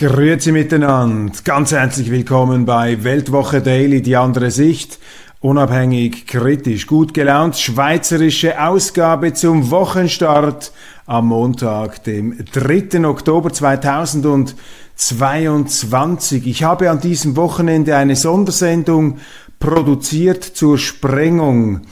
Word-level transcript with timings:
Grüezi 0.00 0.50
miteinander, 0.50 1.30
ganz 1.44 1.70
herzlich 1.72 2.10
willkommen 2.10 2.64
bei 2.64 3.04
Weltwoche 3.04 3.60
Daily, 3.60 4.00
die 4.00 4.16
andere 4.16 4.50
Sicht. 4.50 4.98
Unabhängig, 5.40 6.26
kritisch, 6.26 6.86
gut 6.86 7.12
gelaunt, 7.12 7.58
schweizerische 7.58 8.64
Ausgabe 8.64 9.34
zum 9.34 9.70
Wochenstart 9.70 10.72
am 11.04 11.26
Montag, 11.26 12.02
dem 12.04 12.34
3. 12.50 13.06
Oktober 13.06 13.52
2022. 13.52 16.46
Ich 16.46 16.62
habe 16.62 16.88
an 16.88 17.00
diesem 17.00 17.36
Wochenende 17.36 17.94
eine 17.94 18.16
Sondersendung 18.16 19.18
produziert 19.58 20.42
zur 20.42 20.78
Sprengung 20.78 21.82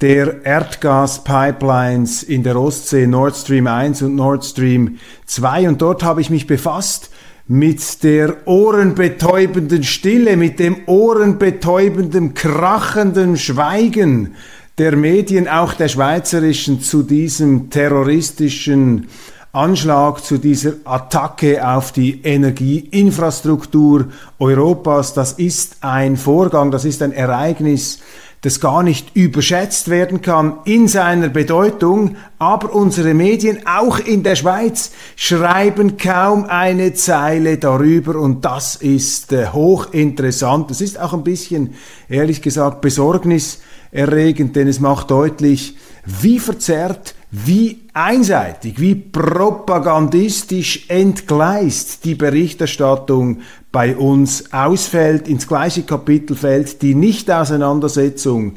der 0.00 0.44
Erdgaspipelines 0.44 2.24
in 2.24 2.42
der 2.42 2.56
Ostsee 2.56 3.06
Nord 3.06 3.36
Stream 3.36 3.68
1 3.68 4.02
und 4.02 4.16
Nord 4.16 4.44
Stream 4.44 4.98
2 5.26 5.68
und 5.68 5.80
dort 5.80 6.02
habe 6.02 6.20
ich 6.20 6.28
mich 6.28 6.48
befasst 6.48 7.11
mit 7.48 8.02
der 8.02 8.46
ohrenbetäubenden 8.46 9.82
Stille, 9.82 10.36
mit 10.36 10.58
dem 10.58 10.76
ohrenbetäubenden, 10.86 12.34
krachenden 12.34 13.36
Schweigen 13.36 14.34
der 14.78 14.96
Medien, 14.96 15.48
auch 15.48 15.74
der 15.74 15.88
schweizerischen, 15.88 16.80
zu 16.80 17.02
diesem 17.02 17.68
terroristischen 17.68 19.08
Anschlag, 19.52 20.24
zu 20.24 20.38
dieser 20.38 20.74
Attacke 20.84 21.68
auf 21.68 21.92
die 21.92 22.22
Energieinfrastruktur 22.22 24.06
Europas. 24.38 25.12
Das 25.12 25.32
ist 25.32 25.76
ein 25.82 26.16
Vorgang, 26.16 26.70
das 26.70 26.86
ist 26.86 27.02
ein 27.02 27.12
Ereignis, 27.12 27.98
das 28.42 28.58
gar 28.58 28.82
nicht 28.82 29.14
überschätzt 29.14 29.88
werden 29.88 30.20
kann 30.20 30.58
in 30.64 30.88
seiner 30.88 31.28
Bedeutung, 31.28 32.16
aber 32.40 32.74
unsere 32.74 33.14
Medien, 33.14 33.66
auch 33.66 34.00
in 34.00 34.24
der 34.24 34.34
Schweiz, 34.34 34.90
schreiben 35.14 35.96
kaum 35.96 36.46
eine 36.46 36.92
Zeile 36.92 37.58
darüber 37.58 38.16
und 38.16 38.44
das 38.44 38.74
ist 38.74 39.32
äh, 39.32 39.46
hochinteressant. 39.46 40.70
Das 40.70 40.80
ist 40.80 40.98
auch 40.98 41.12
ein 41.12 41.22
bisschen, 41.22 41.74
ehrlich 42.08 42.42
gesagt, 42.42 42.80
besorgniserregend, 42.80 44.56
denn 44.56 44.66
es 44.66 44.80
macht 44.80 45.12
deutlich, 45.12 45.76
wie 46.04 46.40
verzerrt, 46.40 47.14
wie 47.30 47.82
einseitig, 47.94 48.80
wie 48.80 48.96
propagandistisch 48.96 50.86
entgleist 50.88 52.04
die 52.04 52.16
Berichterstattung 52.16 53.42
bei 53.72 53.96
uns 53.96 54.52
ausfällt, 54.52 55.26
ins 55.26 55.48
gleiche 55.48 55.82
Kapitel 55.82 56.36
fällt, 56.36 56.82
die 56.82 56.94
Nichtauseinandersetzung 56.94 58.54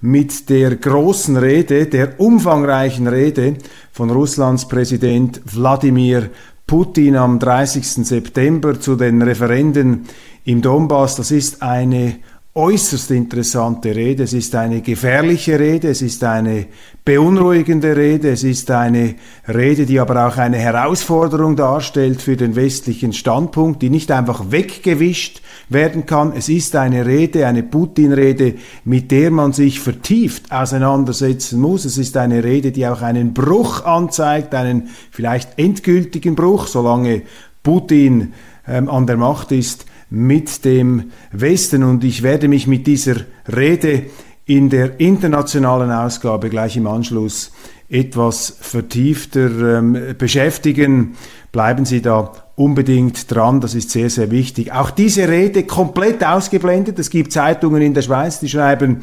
mit 0.00 0.48
der 0.50 0.76
großen 0.76 1.36
Rede, 1.36 1.86
der 1.86 2.20
umfangreichen 2.20 3.08
Rede 3.08 3.56
von 3.90 4.10
Russlands 4.10 4.68
Präsident 4.68 5.40
Wladimir 5.44 6.30
Putin 6.66 7.16
am 7.16 7.38
30. 7.38 8.06
September 8.06 8.78
zu 8.78 8.94
den 8.94 9.22
Referenden 9.22 10.04
im 10.44 10.60
Donbass. 10.60 11.16
Das 11.16 11.30
ist 11.30 11.62
eine 11.62 12.16
äußerst 12.58 13.12
interessante 13.12 13.94
Rede. 13.94 14.24
Es 14.24 14.32
ist 14.32 14.52
eine 14.56 14.80
gefährliche 14.80 15.60
Rede, 15.60 15.90
es 15.90 16.02
ist 16.02 16.24
eine 16.24 16.66
beunruhigende 17.04 17.96
Rede, 17.96 18.30
es 18.30 18.42
ist 18.42 18.68
eine 18.72 19.14
Rede, 19.46 19.86
die 19.86 20.00
aber 20.00 20.26
auch 20.26 20.36
eine 20.38 20.56
Herausforderung 20.56 21.54
darstellt 21.54 22.20
für 22.20 22.36
den 22.36 22.56
westlichen 22.56 23.12
Standpunkt, 23.12 23.80
die 23.80 23.90
nicht 23.90 24.10
einfach 24.10 24.50
weggewischt 24.50 25.40
werden 25.68 26.04
kann. 26.04 26.32
Es 26.36 26.48
ist 26.48 26.74
eine 26.74 27.06
Rede, 27.06 27.46
eine 27.46 27.62
Putin-Rede, 27.62 28.54
mit 28.84 29.12
der 29.12 29.30
man 29.30 29.52
sich 29.52 29.78
vertieft 29.78 30.50
auseinandersetzen 30.50 31.60
muss. 31.60 31.84
Es 31.84 31.96
ist 31.96 32.16
eine 32.16 32.42
Rede, 32.42 32.72
die 32.72 32.88
auch 32.88 33.02
einen 33.02 33.34
Bruch 33.34 33.84
anzeigt, 33.84 34.52
einen 34.56 34.88
vielleicht 35.12 35.60
endgültigen 35.60 36.34
Bruch, 36.34 36.66
solange 36.66 37.22
Putin 37.62 38.32
ähm, 38.66 38.88
an 38.88 39.06
der 39.06 39.16
Macht 39.16 39.52
ist 39.52 39.86
mit 40.10 40.64
dem 40.64 41.10
Westen. 41.32 41.82
Und 41.82 42.04
ich 42.04 42.22
werde 42.22 42.48
mich 42.48 42.66
mit 42.66 42.86
dieser 42.86 43.16
Rede 43.54 44.04
in 44.46 44.70
der 44.70 44.98
internationalen 44.98 45.90
Ausgabe 45.90 46.48
gleich 46.48 46.76
im 46.76 46.86
Anschluss 46.86 47.52
etwas 47.90 48.56
vertiefter 48.60 49.78
ähm, 49.78 50.14
beschäftigen. 50.16 51.16
Bleiben 51.52 51.84
Sie 51.84 52.02
da 52.02 52.32
unbedingt 52.56 53.32
dran, 53.32 53.60
das 53.60 53.74
ist 53.74 53.90
sehr, 53.90 54.10
sehr 54.10 54.30
wichtig. 54.30 54.72
Auch 54.72 54.90
diese 54.90 55.28
Rede 55.28 55.62
komplett 55.64 56.24
ausgeblendet. 56.24 56.98
Es 56.98 57.08
gibt 57.08 57.32
Zeitungen 57.32 57.80
in 57.82 57.94
der 57.94 58.02
Schweiz, 58.02 58.40
die 58.40 58.48
schreiben, 58.48 59.02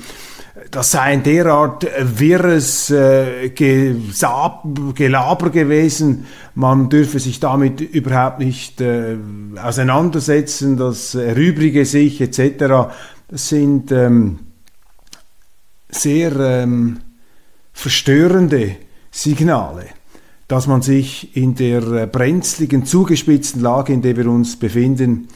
das 0.72 0.92
sei 0.92 1.02
ein 1.02 1.24
derart 1.24 1.88
wirres 2.00 2.90
äh, 2.90 3.50
Gelaber 3.50 5.50
gewesen, 5.50 6.26
man 6.54 6.90
dürfe 6.90 7.20
sich 7.20 7.40
damit 7.40 7.82
überhaupt 7.82 8.40
nicht 8.40 8.82
äh, 8.82 9.18
auseinandersetzen, 9.62 10.78
das 10.78 11.16
erübrige 11.16 11.86
sich 11.86 12.22
etc. 12.22 12.94
Das 13.28 13.50
sind 13.50 13.92
ähm, 13.92 14.40
sehr 15.90 16.36
ähm, 16.38 17.00
verstörende 17.74 18.78
Signale, 19.12 19.86
dass 20.48 20.68
man 20.68 20.82
sich 20.82 21.36
in 21.36 21.56
der 21.56 21.84
äh, 21.84 22.08
brenzligen, 22.08 22.86
zugespitzten 22.86 23.62
Lage, 23.62 23.94
in 23.94 24.02
der 24.02 24.18
wir 24.18 24.28
uns 24.28 24.58
befinden, 24.58 25.28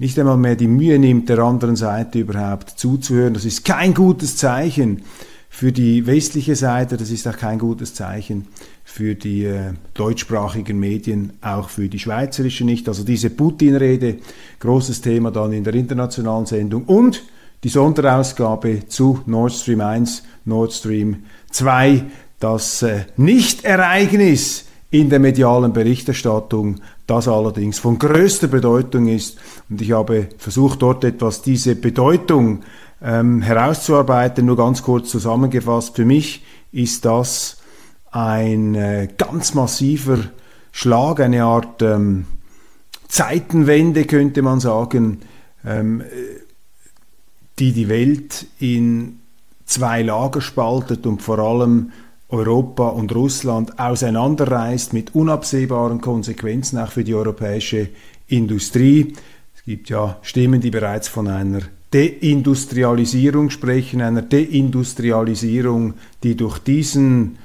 nicht 0.00 0.18
einmal 0.18 0.38
mehr 0.38 0.56
die 0.56 0.66
Mühe 0.66 0.98
nimmt, 0.98 1.28
der 1.28 1.40
anderen 1.40 1.76
Seite 1.76 2.20
überhaupt 2.20 2.70
zuzuhören. 2.70 3.34
Das 3.34 3.44
ist 3.44 3.66
kein 3.66 3.92
gutes 3.92 4.38
Zeichen 4.38 5.02
für 5.50 5.72
die 5.72 6.06
westliche 6.06 6.56
Seite, 6.56 6.96
das 6.96 7.10
ist 7.10 7.28
auch 7.28 7.36
kein 7.36 7.58
gutes 7.58 7.92
Zeichen 7.92 8.46
für 8.82 9.14
die 9.14 9.44
äh, 9.44 9.74
deutschsprachigen 9.92 10.78
Medien, 10.78 11.34
auch 11.42 11.68
für 11.68 11.88
die 11.88 11.98
schweizerische 11.98 12.64
nicht. 12.64 12.88
Also 12.88 13.04
diese 13.04 13.28
Putin-Rede, 13.28 14.16
großes 14.60 15.02
Thema 15.02 15.30
dann 15.30 15.52
in 15.52 15.64
der 15.64 15.74
internationalen 15.74 16.46
Sendung 16.46 16.84
und 16.84 17.22
die 17.62 17.68
Sonderausgabe 17.68 18.86
zu 18.88 19.20
Nord 19.26 19.52
Stream 19.52 19.82
1, 19.82 20.22
Nord 20.46 20.72
Stream 20.72 21.24
2, 21.50 22.04
das 22.38 22.80
äh, 22.82 23.04
Nicht-Ereignis 23.18 24.64
in 24.90 25.08
der 25.08 25.20
medialen 25.20 25.72
Berichterstattung 25.72 26.80
das 27.06 27.28
allerdings 27.28 27.78
von 27.78 27.98
größter 27.98 28.48
Bedeutung 28.48 29.06
ist. 29.06 29.38
Und 29.68 29.80
ich 29.80 29.92
habe 29.92 30.28
versucht, 30.38 30.82
dort 30.82 31.04
etwas 31.04 31.42
diese 31.42 31.76
Bedeutung 31.76 32.62
ähm, 33.02 33.40
herauszuarbeiten. 33.42 34.46
Nur 34.46 34.56
ganz 34.56 34.82
kurz 34.82 35.10
zusammengefasst, 35.10 35.96
für 35.96 36.04
mich 36.04 36.42
ist 36.72 37.04
das 37.04 37.58
ein 38.10 38.74
äh, 38.74 39.08
ganz 39.16 39.54
massiver 39.54 40.18
Schlag, 40.72 41.20
eine 41.20 41.44
Art 41.44 41.82
ähm, 41.82 42.26
Zeitenwende, 43.08 44.04
könnte 44.04 44.42
man 44.42 44.60
sagen, 44.60 45.20
ähm, 45.64 46.02
die 47.58 47.72
die 47.72 47.88
Welt 47.88 48.46
in 48.58 49.20
zwei 49.66 50.02
Lager 50.02 50.40
spaltet 50.40 51.06
und 51.06 51.22
vor 51.22 51.38
allem 51.38 51.92
Europa 52.30 52.88
und 52.88 53.14
Russland 53.14 53.78
auseinanderreißt 53.78 54.92
mit 54.92 55.14
unabsehbaren 55.14 56.00
Konsequenzen 56.00 56.78
auch 56.78 56.90
für 56.90 57.04
die 57.04 57.14
europäische 57.14 57.88
Industrie. 58.28 59.14
Es 59.54 59.64
gibt 59.64 59.90
ja 59.90 60.18
Stimmen, 60.22 60.60
die 60.60 60.70
bereits 60.70 61.08
von 61.08 61.28
einer 61.28 61.60
Deindustrialisierung 61.92 63.50
sprechen, 63.50 64.00
einer 64.00 64.22
Deindustrialisierung, 64.22 65.94
die 66.22 66.36
durch 66.36 66.58
diesen 66.58 67.38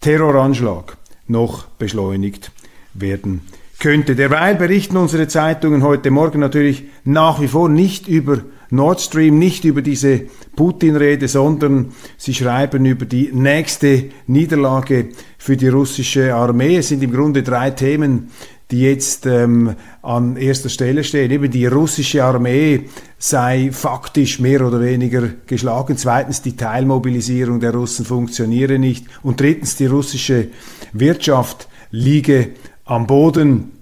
Terroranschlag 0.00 0.96
noch 1.28 1.66
beschleunigt 1.78 2.52
werden 2.94 3.42
könnte. 3.78 4.16
Derweil 4.16 4.54
berichten 4.54 4.96
unsere 4.96 5.28
Zeitungen 5.28 5.82
heute 5.82 6.10
Morgen 6.10 6.40
natürlich 6.40 6.84
nach 7.04 7.40
wie 7.40 7.48
vor 7.48 7.68
nicht 7.68 8.08
über 8.08 8.38
Nord 8.72 9.02
Stream, 9.02 9.38
nicht 9.38 9.64
über 9.64 9.82
diese 9.82 10.22
Putin-Rede, 10.56 11.28
sondern 11.28 11.92
sie 12.16 12.32
schreiben 12.32 12.86
über 12.86 13.04
die 13.04 13.30
nächste 13.32 14.06
Niederlage 14.26 15.10
für 15.36 15.58
die 15.58 15.68
russische 15.68 16.34
Armee. 16.34 16.76
Es 16.76 16.88
sind 16.88 17.02
im 17.02 17.12
Grunde 17.12 17.42
drei 17.42 17.70
Themen, 17.70 18.30
die 18.70 18.80
jetzt 18.80 19.26
ähm, 19.26 19.76
an 20.00 20.38
erster 20.38 20.70
Stelle 20.70 21.04
stehen. 21.04 21.30
Eben 21.30 21.50
die 21.50 21.66
russische 21.66 22.24
Armee 22.24 22.88
sei 23.18 23.70
faktisch 23.70 24.40
mehr 24.40 24.66
oder 24.66 24.80
weniger 24.80 25.28
geschlagen. 25.46 25.98
Zweitens, 25.98 26.40
die 26.40 26.56
Teilmobilisierung 26.56 27.60
der 27.60 27.74
Russen 27.74 28.06
funktioniere 28.06 28.78
nicht. 28.78 29.04
Und 29.22 29.40
drittens, 29.40 29.76
die 29.76 29.86
russische 29.86 30.48
Wirtschaft 30.94 31.68
liege 31.90 32.52
am 32.86 33.06
Boden. 33.06 33.72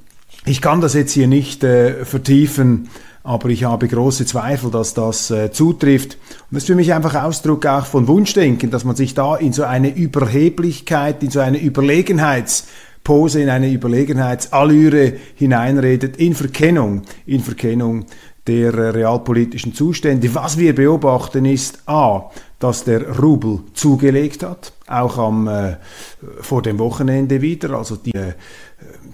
Ich 0.47 0.61
kann 0.61 0.81
das 0.81 0.95
jetzt 0.95 1.13
hier 1.13 1.29
nicht 1.29 1.63
äh, 1.63 2.05
vertiefen, 2.05 2.89
aber 3.23 3.49
ich 3.51 3.65
habe 3.65 3.87
große 3.87 4.25
Zweifel, 4.27 4.71
dass 4.71 4.95
das 4.95 5.31
äh, 5.31 5.53
zutrifft. 5.53 6.15
Und 6.15 6.53
das 6.53 6.63
ist 6.63 6.67
für 6.69 6.75
mich 6.75 6.95
einfach 6.95 7.23
Ausdruck 7.23 7.67
auch 7.67 7.87
von 7.87 8.09
Wunschdenken, 8.09 8.71
dass 8.71 8.85
man 8.85 8.97
sich 8.97 9.15
da 9.15 9.37
in 9.37 9.53
so 9.53 9.65
eine 9.65 9.95
Überheblichkeit, 9.95 11.23
in 11.23 11.31
so 11.31 11.41
eine 11.41 11.63
Überlegenheitspose, 11.63 13.43
in 13.43 13.51
eine 13.51 13.71
Überlegenheitsallüre 13.71 15.13
hineinredet, 15.35 16.17
in 16.17 16.35
Verkennung, 16.35 17.03
in 17.27 17.41
Verkennung 17.41 18.07
der 18.47 18.73
äh, 18.75 18.89
realpolitischen 18.91 19.75
Zustände. 19.75 20.35
Was 20.35 20.59
wir 20.59 20.75
beobachten 20.75 21.45
ist 21.45 21.83
A, 21.87 22.31
dass 22.59 22.85
der 22.85 23.19
Rubel 23.19 23.61
zugelegt 23.75 24.43
hat, 24.43 24.73
auch 24.87 25.19
am, 25.19 25.47
äh, 25.47 25.77
vor 26.41 26.63
dem 26.63 26.79
Wochenende 26.79 27.43
wieder. 27.43 27.71
Also 27.71 27.97
die, 27.97 28.15
äh, 28.15 28.33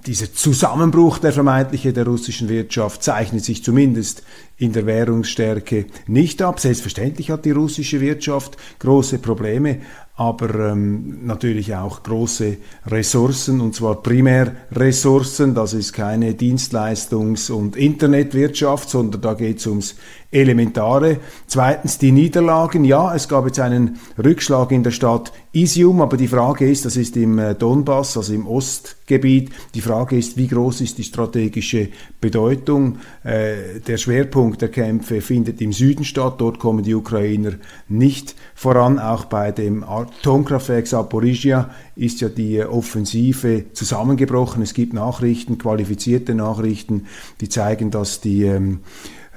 dieser 0.06 0.32
Zusammenbruch 0.32 1.18
der 1.18 1.32
vermeintliche 1.32 1.92
der 1.92 2.06
russischen 2.06 2.48
Wirtschaft 2.48 3.02
zeichnet 3.02 3.44
sich 3.44 3.64
zumindest 3.64 4.22
in 4.56 4.72
der 4.72 4.86
Währungsstärke 4.86 5.86
nicht 6.06 6.40
ab. 6.42 6.60
Selbstverständlich 6.60 7.30
hat 7.30 7.44
die 7.44 7.50
russische 7.50 8.00
Wirtschaft 8.00 8.56
große 8.78 9.18
Probleme, 9.18 9.80
aber 10.14 10.70
ähm, 10.70 11.26
natürlich 11.26 11.74
auch 11.74 12.02
große 12.02 12.56
Ressourcen, 12.86 13.60
und 13.60 13.74
zwar 13.74 14.02
Primärressourcen. 14.02 15.54
Das 15.54 15.74
ist 15.74 15.92
keine 15.92 16.32
Dienstleistungs- 16.32 17.50
und 17.50 17.76
Internetwirtschaft, 17.76 18.88
sondern 18.88 19.20
da 19.20 19.34
geht 19.34 19.58
es 19.58 19.66
ums 19.66 19.96
Elementare. 20.30 21.18
Zweitens 21.46 21.98
die 21.98 22.12
Niederlagen. 22.12 22.84
Ja, 22.84 23.14
es 23.14 23.28
gab 23.28 23.46
jetzt 23.46 23.60
einen 23.60 23.98
Rückschlag 24.22 24.72
in 24.72 24.82
der 24.82 24.90
Stadt 24.90 25.32
Isium, 25.52 26.02
aber 26.02 26.16
die 26.16 26.28
Frage 26.28 26.70
ist, 26.70 26.84
das 26.84 26.96
ist 26.96 27.16
im 27.16 27.38
äh, 27.38 27.54
Donbass, 27.54 28.16
also 28.16 28.34
im 28.34 28.46
Ostgebiet, 28.46 29.50
die 29.74 29.80
Frage 29.80 30.18
ist, 30.18 30.36
wie 30.36 30.48
groß 30.48 30.82
ist 30.82 30.98
die 30.98 31.04
strategische 31.04 31.88
Bedeutung. 32.20 32.98
Äh, 33.24 33.80
der 33.86 33.96
Schwerpunkt 33.96 34.60
der 34.60 34.68
Kämpfe 34.68 35.22
findet 35.22 35.62
im 35.62 35.72
Süden 35.72 36.04
statt, 36.04 36.34
dort 36.38 36.58
kommen 36.58 36.84
die 36.84 36.94
Ukrainer 36.94 37.52
nicht 37.88 38.34
voran, 38.54 38.98
auch 38.98 39.24
bei 39.24 39.50
dem 39.50 39.82
Atomkraftwerk 39.82 40.86
Saporizhia 40.86 41.70
ist 41.94 42.20
ja 42.20 42.28
die 42.28 42.62
Offensive 42.62 43.64
zusammengebrochen. 43.72 44.62
Es 44.62 44.74
gibt 44.74 44.92
Nachrichten, 44.92 45.56
qualifizierte 45.56 46.34
Nachrichten, 46.34 47.06
die 47.40 47.48
zeigen, 47.48 47.90
dass 47.90 48.20
die 48.20 48.42
ähm, 48.42 48.80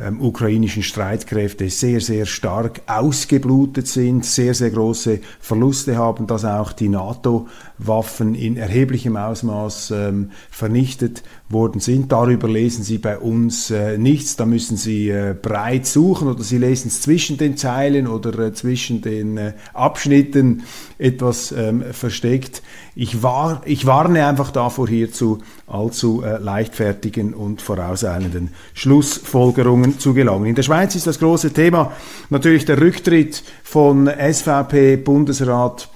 ähm, 0.01 0.21
ukrainischen 0.21 0.83
Streitkräfte 0.83 1.69
sehr, 1.69 2.01
sehr 2.01 2.25
stark 2.25 2.81
ausgeblutet 2.87 3.87
sind, 3.87 4.25
sehr, 4.25 4.53
sehr 4.53 4.69
große 4.69 5.19
Verluste 5.39 5.97
haben, 5.97 6.25
dass 6.27 6.45
auch 6.45 6.71
die 6.71 6.89
NATO-Waffen 6.89 8.35
in 8.35 8.57
erheblichem 8.57 9.17
Ausmaß 9.17 9.91
ähm, 9.91 10.31
vernichtet 10.49 11.23
worden 11.49 11.81
sind. 11.81 12.11
Darüber 12.11 12.47
lesen 12.47 12.83
Sie 12.83 12.97
bei 12.97 13.17
uns 13.17 13.71
äh, 13.71 13.97
nichts. 13.97 14.35
Da 14.35 14.45
müssen 14.45 14.77
Sie 14.77 15.09
äh, 15.09 15.35
breit 15.39 15.85
suchen 15.85 16.27
oder 16.27 16.43
Sie 16.43 16.57
lesen 16.57 16.89
es 16.89 17.01
zwischen 17.01 17.37
den 17.37 17.57
Zeilen 17.57 18.07
oder 18.07 18.37
äh, 18.39 18.53
zwischen 18.53 19.01
den 19.01 19.37
äh, 19.37 19.53
Abschnitten 19.73 20.63
etwas 20.97 21.51
ähm, 21.51 21.83
versteckt. 21.91 22.61
Ich, 22.95 23.23
war, 23.23 23.61
ich 23.65 23.85
warne 23.85 24.25
einfach 24.25 24.51
davor, 24.51 24.87
hier 24.87 25.11
zu 25.11 25.39
allzu 25.69 26.23
äh, 26.23 26.37
leichtfertigen 26.37 27.33
und 27.33 27.61
vorauseilenden 27.61 28.53
Schlussfolgerungen 28.73 29.99
zu 29.99 30.13
gelangen. 30.13 30.45
In 30.45 30.55
der 30.55 30.63
Schweiz 30.63 30.95
ist 30.95 31.07
das 31.07 31.19
große 31.19 31.51
Thema 31.51 31.91
natürlich 32.29 32.65
der 32.65 32.79
Rücktritt 32.79 33.43
von 33.63 34.07
SVP-Bundesrat 34.07 35.89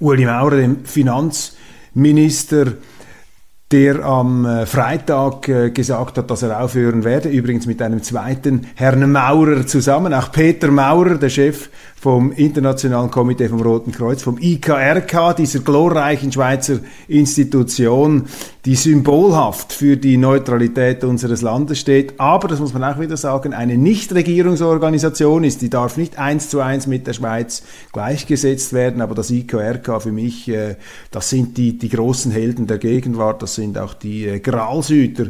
Uli 0.00 0.26
Maurer, 0.26 0.56
dem 0.56 0.84
Finanzminister 0.84 2.74
der 3.72 4.04
am 4.04 4.44
äh, 4.46 4.64
Freitag 4.64 5.48
äh, 5.48 5.70
gesagt 5.70 6.18
hat, 6.18 6.30
dass 6.30 6.42
er 6.42 6.62
aufhören 6.62 7.02
werde, 7.02 7.28
übrigens 7.28 7.66
mit 7.66 7.82
einem 7.82 8.00
zweiten 8.00 8.68
Herrn 8.76 9.10
Maurer 9.10 9.66
zusammen, 9.66 10.14
auch 10.14 10.30
Peter 10.30 10.70
Maurer, 10.70 11.16
der 11.16 11.30
Chef 11.30 11.68
vom 11.98 12.30
Internationalen 12.30 13.10
Komitee 13.10 13.48
vom 13.48 13.62
Roten 13.62 13.90
Kreuz, 13.90 14.22
vom 14.22 14.38
IKRK, 14.38 15.32
dieser 15.34 15.60
glorreichen 15.60 16.30
Schweizer 16.30 16.80
Institution, 17.08 18.26
die 18.66 18.76
symbolhaft 18.76 19.72
für 19.72 19.96
die 19.96 20.18
Neutralität 20.18 21.04
unseres 21.04 21.40
Landes 21.40 21.78
steht. 21.78 22.20
Aber, 22.20 22.48
das 22.48 22.60
muss 22.60 22.74
man 22.74 22.84
auch 22.84 23.00
wieder 23.00 23.16
sagen, 23.16 23.54
eine 23.54 23.78
Nichtregierungsorganisation 23.78 25.42
ist, 25.44 25.62
die 25.62 25.70
darf 25.70 25.96
nicht 25.96 26.18
eins 26.18 26.50
zu 26.50 26.60
eins 26.60 26.86
mit 26.86 27.06
der 27.06 27.14
Schweiz 27.14 27.62
gleichgesetzt 27.92 28.74
werden. 28.74 29.00
Aber 29.00 29.14
das 29.14 29.30
IKRK 29.30 30.00
für 30.00 30.12
mich, 30.12 30.48
äh, 30.48 30.76
das 31.10 31.30
sind 31.30 31.56
die, 31.56 31.78
die 31.78 31.88
großen 31.88 32.30
Helden 32.30 32.66
der 32.66 32.78
Gegenwart, 32.78 33.40
das 33.40 33.54
sind 33.54 33.78
auch 33.78 33.94
die 33.94 34.26
äh, 34.26 34.40
Gralshüter 34.40 35.28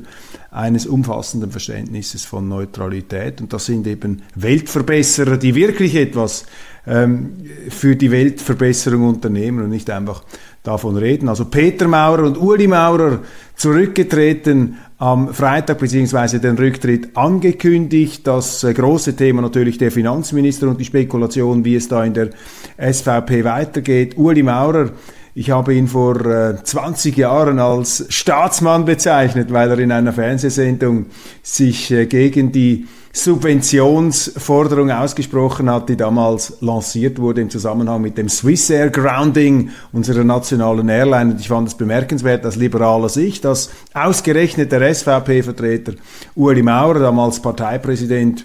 eines 0.50 0.86
umfassenden 0.86 1.50
Verständnisses 1.50 2.24
von 2.24 2.48
Neutralität. 2.48 3.42
Und 3.42 3.52
das 3.52 3.66
sind 3.66 3.86
eben 3.86 4.22
Weltverbesserer, 4.34 5.36
die 5.36 5.54
wirklich 5.54 5.94
etwas 5.94 6.46
ähm, 6.86 7.32
für 7.68 7.96
die 7.96 8.10
Weltverbesserung 8.10 9.08
unternehmen 9.08 9.64
und 9.64 9.70
nicht 9.70 9.90
einfach 9.90 10.22
davon 10.62 10.96
reden. 10.96 11.28
Also 11.28 11.44
Peter 11.44 11.86
Maurer 11.88 12.24
und 12.24 12.38
Uli 12.38 12.66
Maurer 12.66 13.20
zurückgetreten 13.54 14.78
am 14.98 15.32
Freitag 15.32 15.78
beziehungsweise 15.78 16.40
den 16.40 16.56
Rücktritt 16.56 17.16
angekündigt. 17.16 18.26
Das 18.26 18.64
äh, 18.64 18.72
große 18.74 19.14
Thema 19.14 19.42
natürlich 19.42 19.78
der 19.78 19.92
Finanzminister 19.92 20.68
und 20.68 20.80
die 20.80 20.84
Spekulation, 20.84 21.64
wie 21.64 21.76
es 21.76 21.88
da 21.88 22.04
in 22.04 22.14
der 22.14 22.30
SVP 22.78 23.44
weitergeht. 23.44 24.16
Uli 24.16 24.42
Maurer 24.42 24.90
ich 25.38 25.50
habe 25.50 25.74
ihn 25.74 25.86
vor 25.86 26.24
äh, 26.24 26.64
20 26.64 27.14
Jahren 27.14 27.58
als 27.58 28.06
Staatsmann 28.08 28.86
bezeichnet, 28.86 29.52
weil 29.52 29.70
er 29.70 29.78
in 29.78 29.92
einer 29.92 30.14
Fernsehsendung 30.14 31.06
sich 31.42 31.90
äh, 31.90 32.06
gegen 32.06 32.52
die 32.52 32.86
Subventionsforderung 33.16 34.90
ausgesprochen 34.90 35.70
hat, 35.70 35.88
die 35.88 35.96
damals 35.96 36.58
lanciert 36.60 37.18
wurde 37.18 37.40
im 37.40 37.48
Zusammenhang 37.48 38.02
mit 38.02 38.18
dem 38.18 38.28
Swissair 38.28 38.90
Grounding 38.90 39.70
unserer 39.90 40.22
nationalen 40.22 40.90
Airline. 40.90 41.32
Und 41.32 41.40
ich 41.40 41.48
fand 41.48 41.66
es 41.66 41.74
bemerkenswert 41.74 42.44
aus 42.44 42.56
liberaler 42.56 43.08
Sicht, 43.08 43.46
dass 43.46 43.70
ausgerechnet 43.94 44.70
der 44.70 44.94
SVP-Vertreter 44.94 45.94
Ueli 46.36 46.62
Maurer, 46.62 47.00
damals 47.00 47.40
Parteipräsident, 47.40 48.44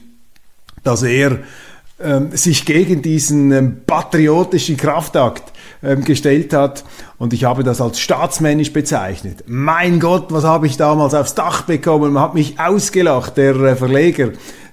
dass 0.85 1.03
er 1.03 1.39
ähm, 1.99 2.29
sich 2.31 2.65
gegen 2.65 3.01
diesen 3.01 3.51
ähm, 3.51 3.81
patriotischen 3.85 4.77
Kraftakt 4.77 5.51
ähm, 5.83 6.05
gestellt 6.05 6.53
hat. 6.53 6.85
Und 7.17 7.33
ich 7.33 7.43
habe 7.43 7.63
das 7.63 7.81
als 7.81 7.99
staatsmännisch 7.99 8.71
bezeichnet. 8.71 9.43
Mein 9.47 9.99
Gott, 9.99 10.31
was 10.31 10.45
habe 10.45 10.65
ich 10.65 10.77
damals 10.77 11.13
aufs 11.13 11.35
Dach 11.35 11.63
bekommen? 11.63 12.13
Man 12.13 12.23
hat 12.23 12.35
mich 12.35 12.57
ausgelacht, 12.57 13.35
der 13.35 13.55
äh, 13.55 13.75
Verleger 13.75 14.29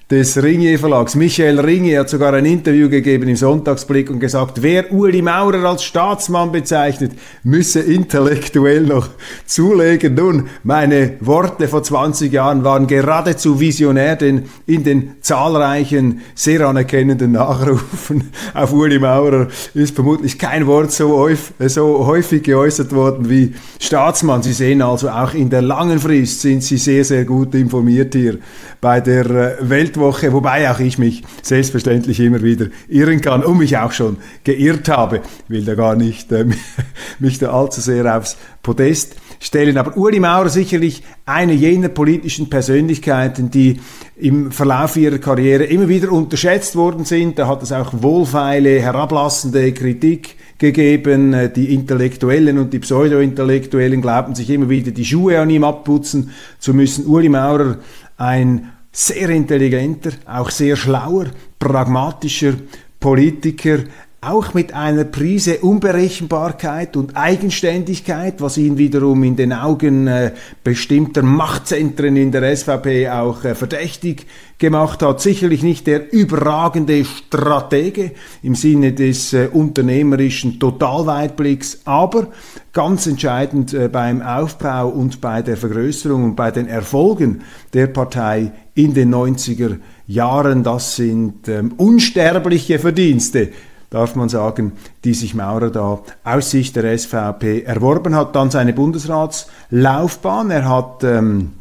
des 0.09 0.41
Ringier 0.41 0.79
Verlags. 0.79 1.13
Michael 1.13 1.59
Ringier 1.59 1.99
hat 1.99 2.09
sogar 2.09 2.33
ein 2.33 2.45
Interview 2.45 2.89
gegeben 2.89 3.29
im 3.29 3.35
Sonntagsblick 3.35 4.09
und 4.09 4.19
gesagt, 4.19 4.63
wer 4.63 4.91
Uli 4.91 5.21
Maurer 5.21 5.63
als 5.65 5.83
Staatsmann 5.83 6.51
bezeichnet, 6.51 7.11
müsse 7.43 7.81
intellektuell 7.81 8.81
noch 8.81 9.09
zulegen. 9.45 10.15
Nun, 10.15 10.49
meine 10.63 11.13
Worte 11.19 11.67
vor 11.67 11.83
20 11.83 12.33
Jahren 12.33 12.63
waren 12.63 12.87
geradezu 12.87 13.59
visionär, 13.59 14.15
denn 14.15 14.45
in 14.65 14.83
den 14.83 15.17
zahlreichen, 15.21 16.21
sehr 16.33 16.67
anerkennenden 16.67 17.33
Nachrufen 17.33 18.31
auf 18.55 18.73
Uli 18.73 18.97
Maurer 18.97 19.49
ist 19.75 19.93
vermutlich 19.93 20.39
kein 20.39 20.65
Wort 20.65 20.91
so, 20.91 21.29
so 21.67 22.05
häufig 22.07 22.41
geäußert 22.41 22.95
worden 22.95 23.29
wie 23.29 23.53
Staatsmann. 23.79 24.41
Sie 24.41 24.53
sehen 24.53 24.81
also 24.81 25.09
auch 25.09 25.35
in 25.35 25.51
der 25.51 25.61
langen 25.61 25.99
Frist 25.99 26.41
sind 26.41 26.63
Sie 26.63 26.77
sehr, 26.77 27.05
sehr 27.05 27.25
gut 27.25 27.53
informiert 27.53 28.15
hier 28.15 28.39
bei 28.81 29.01
der 29.01 29.25
äh, 29.25 29.55
Weltwoche, 29.61 30.31
wobei 30.31 30.69
auch 30.71 30.79
ich 30.79 30.97
mich 30.97 31.23
selbstverständlich 31.41 32.19
immer 32.19 32.41
wieder 32.41 32.67
irren 32.87 33.21
kann 33.21 33.43
und 33.43 33.57
mich 33.57 33.77
auch 33.77 33.91
schon 33.91 34.17
geirrt 34.43 34.87
habe. 34.87 35.17
Ich 35.17 35.49
will 35.49 35.65
da 35.65 35.75
gar 35.75 35.95
nicht 35.95 36.31
äh, 36.31 36.45
mich 37.19 37.39
da 37.39 37.51
allzu 37.51 37.81
sehr 37.81 38.17
aufs 38.17 38.37
Podest 38.63 39.15
stellen. 39.39 39.77
Aber 39.77 39.97
Uli 39.97 40.19
Maurer 40.19 40.49
sicherlich 40.49 41.03
eine 41.25 41.53
jener 41.53 41.89
politischen 41.89 42.49
Persönlichkeiten, 42.49 43.49
die 43.49 43.79
im 44.15 44.51
Verlauf 44.51 44.95
ihrer 44.97 45.17
Karriere 45.17 45.63
immer 45.63 45.87
wieder 45.87 46.11
unterschätzt 46.11 46.75
worden 46.75 47.05
sind. 47.05 47.39
Da 47.39 47.47
hat 47.47 47.63
es 47.63 47.71
auch 47.71 47.93
wohlfeile, 48.01 48.81
herablassende 48.81 49.71
Kritik 49.73 50.35
gegeben. 50.57 51.33
Äh, 51.33 51.51
die 51.51 51.73
Intellektuellen 51.73 52.59
und 52.59 52.73
die 52.73 52.79
Pseudo-Intellektuellen 52.79 54.01
glaubten 54.01 54.35
sich 54.35 54.49
immer 54.49 54.69
wieder 54.69 54.91
die 54.91 55.05
Schuhe 55.05 55.39
an 55.39 55.49
ihm 55.49 55.63
abputzen 55.63 56.31
zu 56.59 56.73
müssen. 56.73 57.07
Uli 57.07 57.29
Maurer 57.29 57.77
ein 58.19 58.71
sehr 58.91 59.29
intelligenter, 59.29 60.11
auch 60.25 60.51
sehr 60.51 60.75
schlauer, 60.75 61.27
pragmatischer 61.57 62.53
Politiker, 62.99 63.79
auch 64.21 64.53
mit 64.53 64.73
einer 64.73 65.05
Prise 65.05 65.59
Unberechenbarkeit 65.59 66.97
und 66.97 67.15
Eigenständigkeit, 67.15 68.41
was 68.41 68.57
ihn 68.57 68.77
wiederum 68.77 69.23
in 69.23 69.37
den 69.37 69.53
Augen 69.53 70.07
äh, 70.07 70.33
bestimmter 70.61 71.21
Machtzentren 71.21 72.17
in 72.17 72.29
der 72.33 72.55
SVP 72.55 73.09
auch 73.09 73.45
äh, 73.45 73.55
verdächtig 73.55 74.27
gemacht 74.57 75.01
hat. 75.03 75.21
Sicherlich 75.21 75.63
nicht 75.63 75.87
der 75.87 76.11
überragende 76.11 77.05
Stratege 77.05 78.11
im 78.43 78.55
Sinne 78.55 78.91
des 78.91 79.31
äh, 79.31 79.47
unternehmerischen 79.53 80.59
Totalweitblicks, 80.59 81.83
aber 81.85 82.27
ganz 82.73 83.07
entscheidend 83.07 83.75
beim 83.91 84.21
Aufbau 84.21 84.89
und 84.89 85.21
bei 85.21 85.41
der 85.41 85.55
Vergrößerung 85.55 86.23
und 86.25 86.35
bei 86.35 86.51
den 86.51 86.67
Erfolgen 86.67 87.41
der 87.73 87.87
Partei 87.87 88.51
in 88.75 88.93
den 88.93 89.13
90er 89.13 89.77
Jahren. 90.07 90.63
Das 90.63 90.95
sind 90.97 91.47
ähm, 91.47 91.73
unsterbliche 91.77 92.79
Verdienste 92.79 93.49
darf 93.89 94.15
man 94.15 94.29
sagen, 94.29 94.73
die 95.03 95.13
sich 95.13 95.33
Maurer 95.33 95.71
da 95.71 95.99
aus 96.23 96.51
Sicht 96.51 96.75
der 96.75 96.97
SVP 96.97 97.63
erworben 97.63 98.15
hat. 98.15 98.35
Dann 98.35 98.51
seine 98.51 98.73
Bundesratslaufbahn. 98.73 100.51
Er 100.51 100.69
hat 100.69 101.03
ähm, 101.03 101.53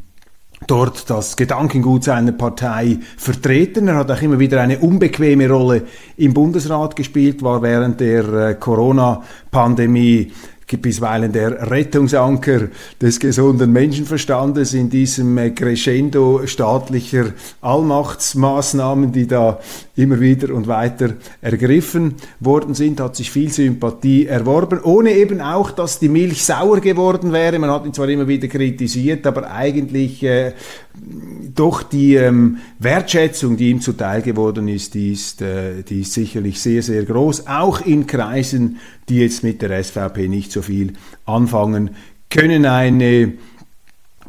dort 0.66 1.08
das 1.08 1.36
Gedankengut 1.36 2.04
seiner 2.04 2.32
Partei 2.32 2.98
vertreten. 3.16 3.88
Er 3.88 3.96
hat 3.96 4.10
auch 4.10 4.20
immer 4.22 4.38
wieder 4.38 4.60
eine 4.60 4.78
unbequeme 4.78 5.48
Rolle 5.48 5.82
im 6.16 6.34
Bundesrat 6.34 6.96
gespielt, 6.96 7.42
war 7.42 7.62
während 7.62 8.00
der 8.00 8.32
äh, 8.32 8.54
Corona-Pandemie 8.54 10.32
bisweilen 10.76 11.32
der 11.32 11.70
Rettungsanker 11.70 12.68
des 13.00 13.18
gesunden 13.18 13.72
Menschenverstandes 13.72 14.74
in 14.74 14.90
diesem 14.90 15.38
äh, 15.38 15.50
Crescendo 15.50 16.46
staatlicher 16.46 17.32
Allmachtsmaßnahmen, 17.62 19.12
die 19.12 19.26
da 19.26 19.58
immer 19.96 20.20
wieder 20.20 20.54
und 20.54 20.68
weiter 20.68 21.14
ergriffen 21.40 22.14
worden 22.40 22.74
sind, 22.74 23.00
hat 23.00 23.16
sich 23.16 23.30
viel 23.30 23.50
Sympathie 23.50 24.26
erworben, 24.26 24.80
ohne 24.82 25.12
eben 25.12 25.40
auch, 25.40 25.70
dass 25.70 25.98
die 25.98 26.08
Milch 26.08 26.44
sauer 26.44 26.80
geworden 26.80 27.32
wäre. 27.32 27.58
Man 27.58 27.70
hat 27.70 27.86
ihn 27.86 27.94
zwar 27.94 28.08
immer 28.08 28.28
wieder 28.28 28.48
kritisiert, 28.48 29.26
aber 29.26 29.50
eigentlich 29.50 30.22
äh, 30.22 30.52
doch 31.54 31.82
die 31.82 32.14
ähm, 32.14 32.58
Wertschätzung, 32.78 33.56
die 33.56 33.70
ihm 33.70 33.80
zuteil 33.80 34.22
geworden 34.22 34.68
ist, 34.68 34.94
die 34.94 35.12
ist, 35.12 35.42
äh, 35.42 35.82
die 35.82 36.02
ist 36.02 36.12
sicherlich 36.12 36.60
sehr, 36.60 36.82
sehr 36.82 37.04
groß, 37.04 37.46
auch 37.46 37.80
in 37.80 38.06
Kreisen, 38.06 38.78
die 39.08 39.20
jetzt 39.20 39.42
mit 39.42 39.62
der 39.62 39.82
SVP 39.82 40.28
nicht 40.28 40.52
so 40.52 40.62
viel 40.62 40.94
anfangen 41.24 41.96
können. 42.30 42.66
Eine 42.66 43.34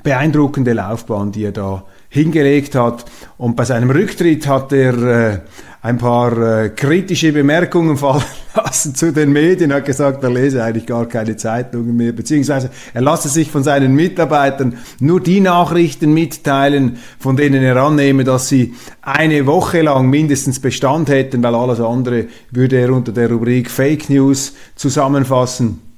beeindruckende 0.04 0.74
Laufbahn, 0.74 1.32
die 1.32 1.44
er 1.44 1.52
da 1.52 1.86
hingelegt 2.10 2.76
hat. 2.76 3.06
Und 3.38 3.56
bei 3.56 3.66
seinem 3.66 3.92
Rücktritt 3.92 4.48
hat 4.48 4.72
er 4.72 5.04
äh, 5.04 5.40
ein 5.82 5.98
paar 5.98 6.64
äh, 6.64 6.70
kritische 6.70 7.32
Bemerkungen 7.32 7.96
fallen 7.96 8.24
lassen 8.56 8.96
zu 8.96 9.14
den 9.14 9.32
Medien, 9.32 9.74
hat 9.74 9.86
gesagt, 9.86 10.24
er 10.24 10.30
lese 10.30 10.64
eigentlich 10.64 10.86
gar 10.86 11.06
keine 11.08 11.38
Zeitungen 11.38 11.96
mehr, 11.96 12.12
beziehungsweise 12.12 12.70
er 12.94 13.02
lasse 13.02 13.30
sich 13.30 13.50
von 13.50 13.64
seinen 13.64 13.96
Mitarbeitern 13.96 14.78
nur 15.00 15.22
die 15.22 15.40
Nachrichten 15.40 16.14
mitteilen, 16.14 16.98
von 17.18 17.38
denen 17.38 17.64
er 17.64 17.78
annehme, 17.78 18.26
dass 18.26 18.50
sie 18.50 18.74
eine 19.02 19.46
Woche 19.46 19.82
lang 19.82 20.10
mindestens 20.10 20.60
Bestand 20.60 21.10
hätten, 21.10 21.42
weil 21.44 21.56
alles 21.56 21.80
andere 21.80 22.26
würde 22.52 22.78
er 22.78 22.92
unter 22.92 23.14
der 23.14 23.32
Rubrik 23.32 23.72
Fake 23.72 24.10
News 24.10 24.54
zusammenfassen 24.76 25.89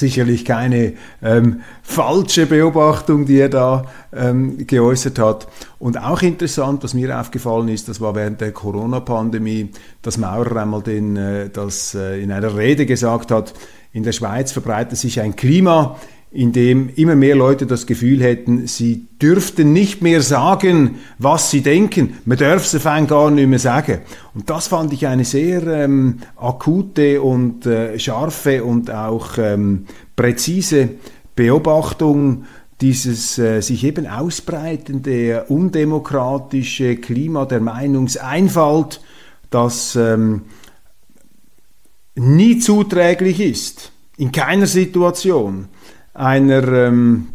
sicherlich 0.00 0.44
keine 0.44 0.94
ähm, 1.22 1.60
falsche 1.82 2.46
Beobachtung, 2.46 3.26
die 3.26 3.38
er 3.38 3.48
da 3.48 3.84
ähm, 4.12 4.66
geäußert 4.66 5.18
hat. 5.18 5.46
Und 5.78 6.02
auch 6.02 6.22
interessant, 6.22 6.82
was 6.82 6.94
mir 6.94 7.18
aufgefallen 7.18 7.68
ist, 7.68 7.88
das 7.88 8.00
war 8.00 8.14
während 8.14 8.40
der 8.40 8.52
Corona-Pandemie, 8.52 9.70
dass 10.02 10.18
Maurer 10.18 10.62
einmal 10.62 10.82
den, 10.82 11.16
äh, 11.16 11.50
das 11.50 11.94
äh, 11.94 12.20
in 12.22 12.32
einer 12.32 12.56
Rede 12.56 12.86
gesagt 12.86 13.30
hat, 13.30 13.54
in 13.92 14.02
der 14.02 14.12
Schweiz 14.12 14.52
verbreitet 14.52 14.98
sich 14.98 15.20
ein 15.20 15.36
Klima, 15.36 15.96
in 16.32 16.52
dem 16.52 16.90
immer 16.94 17.16
mehr 17.16 17.34
Leute 17.34 17.66
das 17.66 17.86
Gefühl 17.86 18.22
hätten, 18.22 18.68
sie 18.68 19.06
dürften 19.20 19.72
nicht 19.72 20.00
mehr 20.00 20.22
sagen, 20.22 20.96
was 21.18 21.50
sie 21.50 21.60
denken. 21.60 22.18
Man 22.24 22.38
dürfte 22.38 22.76
es 22.76 22.84
gar 22.84 23.30
nicht 23.30 23.48
mehr 23.48 23.58
sagen. 23.58 23.98
Und 24.34 24.48
das 24.48 24.68
fand 24.68 24.92
ich 24.92 25.08
eine 25.08 25.24
sehr 25.24 25.66
ähm, 25.66 26.20
akute 26.36 27.20
und 27.20 27.66
äh, 27.66 27.98
scharfe 27.98 28.62
und 28.62 28.92
auch 28.92 29.38
ähm, 29.38 29.86
präzise 30.14 30.90
Beobachtung 31.34 32.44
dieses 32.80 33.36
äh, 33.38 33.60
sich 33.60 33.82
eben 33.82 34.06
ausbreitende 34.06 35.46
undemokratische 35.48 36.96
Klima 36.96 37.44
der 37.44 37.60
Meinungseinfalt, 37.60 39.00
das 39.50 39.96
ähm, 39.96 40.42
nie 42.14 42.60
zuträglich 42.60 43.40
ist, 43.40 43.90
in 44.16 44.30
keiner 44.30 44.66
Situation 44.66 45.68
einer 46.14 46.66
ähm, 46.66 47.28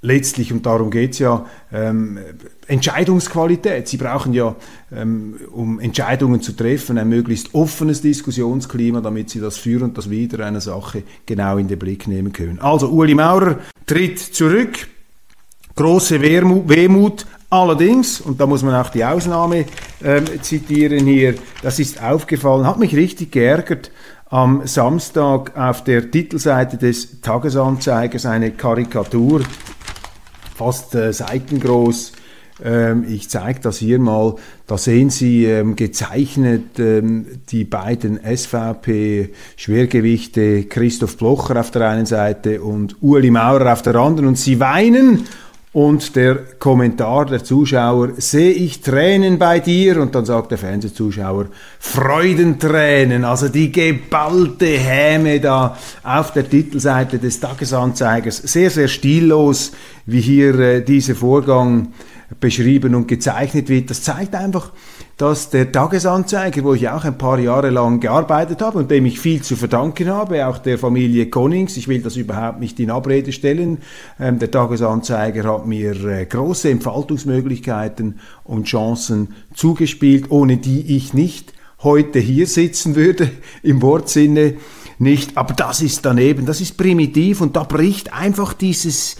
letztlich, 0.00 0.52
und 0.52 0.64
darum 0.64 0.90
geht 0.90 1.12
es 1.12 1.18
ja, 1.18 1.46
ähm, 1.72 2.18
Entscheidungsqualität. 2.66 3.88
Sie 3.88 3.96
brauchen 3.96 4.32
ja, 4.32 4.54
ähm, 4.94 5.36
um 5.50 5.80
Entscheidungen 5.80 6.40
zu 6.40 6.52
treffen, 6.52 6.98
ein 6.98 7.08
möglichst 7.08 7.54
offenes 7.54 8.02
Diskussionsklima, 8.02 9.00
damit 9.00 9.30
Sie 9.30 9.40
das 9.40 9.56
Für 9.56 9.82
und 9.82 9.98
das 9.98 10.10
Wider 10.10 10.44
einer 10.44 10.60
Sache 10.60 11.02
genau 11.26 11.56
in 11.56 11.68
den 11.68 11.78
Blick 11.78 12.06
nehmen 12.06 12.32
können. 12.32 12.60
Also 12.60 12.88
Uli 12.88 13.14
Maurer 13.14 13.58
tritt 13.86 14.18
zurück, 14.18 14.86
große 15.74 16.20
Wehmut, 16.20 17.26
allerdings, 17.50 18.20
und 18.20 18.40
da 18.40 18.46
muss 18.46 18.62
man 18.62 18.74
auch 18.74 18.90
die 18.90 19.04
Ausnahme 19.04 19.64
ähm, 20.04 20.24
zitieren 20.42 21.06
hier, 21.06 21.34
das 21.62 21.78
ist 21.78 22.02
aufgefallen, 22.02 22.66
hat 22.66 22.78
mich 22.78 22.94
richtig 22.94 23.32
geärgert, 23.32 23.90
am 24.30 24.66
Samstag 24.66 25.56
auf 25.56 25.84
der 25.84 26.10
Titelseite 26.10 26.76
des 26.76 27.20
Tagesanzeigers 27.20 28.26
eine 28.26 28.50
Karikatur, 28.50 29.42
fast 30.54 30.94
äh, 30.94 31.12
seitengroß. 31.12 32.12
Ähm, 32.62 33.04
ich 33.08 33.30
zeige 33.30 33.60
das 33.60 33.78
hier 33.78 34.00
mal. 34.00 34.34
Da 34.66 34.76
sehen 34.76 35.08
Sie 35.10 35.44
ähm, 35.44 35.76
gezeichnet 35.76 36.78
ähm, 36.78 37.26
die 37.50 37.62
beiden 37.64 38.18
SVP-Schwergewichte 38.18 40.64
Christoph 40.64 41.16
Blocher 41.16 41.60
auf 41.60 41.70
der 41.70 41.88
einen 41.88 42.06
Seite 42.06 42.60
und 42.60 42.96
Ueli 43.00 43.30
Maurer 43.30 43.72
auf 43.72 43.82
der 43.82 43.94
anderen. 43.94 44.26
Und 44.28 44.36
sie 44.36 44.58
weinen 44.60 45.26
und 45.72 46.16
der 46.16 46.36
Kommentar 46.58 47.26
der 47.26 47.44
Zuschauer, 47.44 48.12
sehe 48.16 48.52
ich 48.52 48.80
Tränen 48.80 49.38
bei 49.38 49.60
dir? 49.60 50.00
Und 50.00 50.14
dann 50.14 50.24
sagt 50.24 50.50
der 50.50 50.58
Fernsehzuschauer, 50.58 51.46
Freudentränen, 51.78 53.24
also 53.24 53.48
die 53.48 53.70
geballte 53.70 54.66
Häme 54.66 55.40
da 55.40 55.76
auf 56.02 56.32
der 56.32 56.48
Titelseite 56.48 57.18
des 57.18 57.38
Tagesanzeigers. 57.40 58.38
Sehr, 58.38 58.70
sehr 58.70 58.88
stillos, 58.88 59.72
wie 60.06 60.20
hier 60.20 60.58
äh, 60.58 60.82
dieser 60.82 61.14
Vorgang 61.14 61.92
beschrieben 62.40 62.94
und 62.94 63.06
gezeichnet 63.06 63.68
wird. 63.68 63.90
Das 63.90 64.02
zeigt 64.02 64.34
einfach, 64.34 64.72
dass 65.18 65.50
der 65.50 65.72
Tagesanzeiger, 65.72 66.62
wo 66.62 66.74
ich 66.74 66.88
auch 66.88 67.04
ein 67.04 67.18
paar 67.18 67.40
Jahre 67.40 67.70
lang 67.70 67.98
gearbeitet 67.98 68.62
habe 68.62 68.78
und 68.78 68.88
dem 68.88 69.04
ich 69.04 69.18
viel 69.18 69.42
zu 69.42 69.56
verdanken 69.56 70.08
habe, 70.08 70.46
auch 70.46 70.58
der 70.58 70.78
Familie 70.78 71.28
Konings, 71.28 71.76
ich 71.76 71.88
will 71.88 72.00
das 72.00 72.14
überhaupt 72.14 72.60
nicht 72.60 72.78
in 72.78 72.92
Abrede 72.92 73.32
stellen, 73.32 73.78
ähm, 74.20 74.38
der 74.38 74.52
Tagesanzeiger 74.52 75.52
hat 75.52 75.66
mir 75.66 75.92
äh, 76.04 76.24
große 76.24 76.70
Entfaltungsmöglichkeiten 76.70 78.20
und 78.44 78.66
Chancen 78.66 79.34
zugespielt, 79.54 80.30
ohne 80.30 80.58
die 80.58 80.96
ich 80.96 81.12
nicht 81.14 81.52
heute 81.82 82.20
hier 82.20 82.46
sitzen 82.46 82.94
würde, 82.94 83.28
im 83.64 83.82
Wortsinne 83.82 84.54
nicht. 85.00 85.36
Aber 85.36 85.52
das 85.52 85.82
ist 85.82 86.06
daneben, 86.06 86.46
das 86.46 86.60
ist 86.60 86.76
primitiv 86.76 87.40
und 87.40 87.56
da 87.56 87.64
bricht 87.64 88.12
einfach 88.12 88.54
dieses 88.54 89.16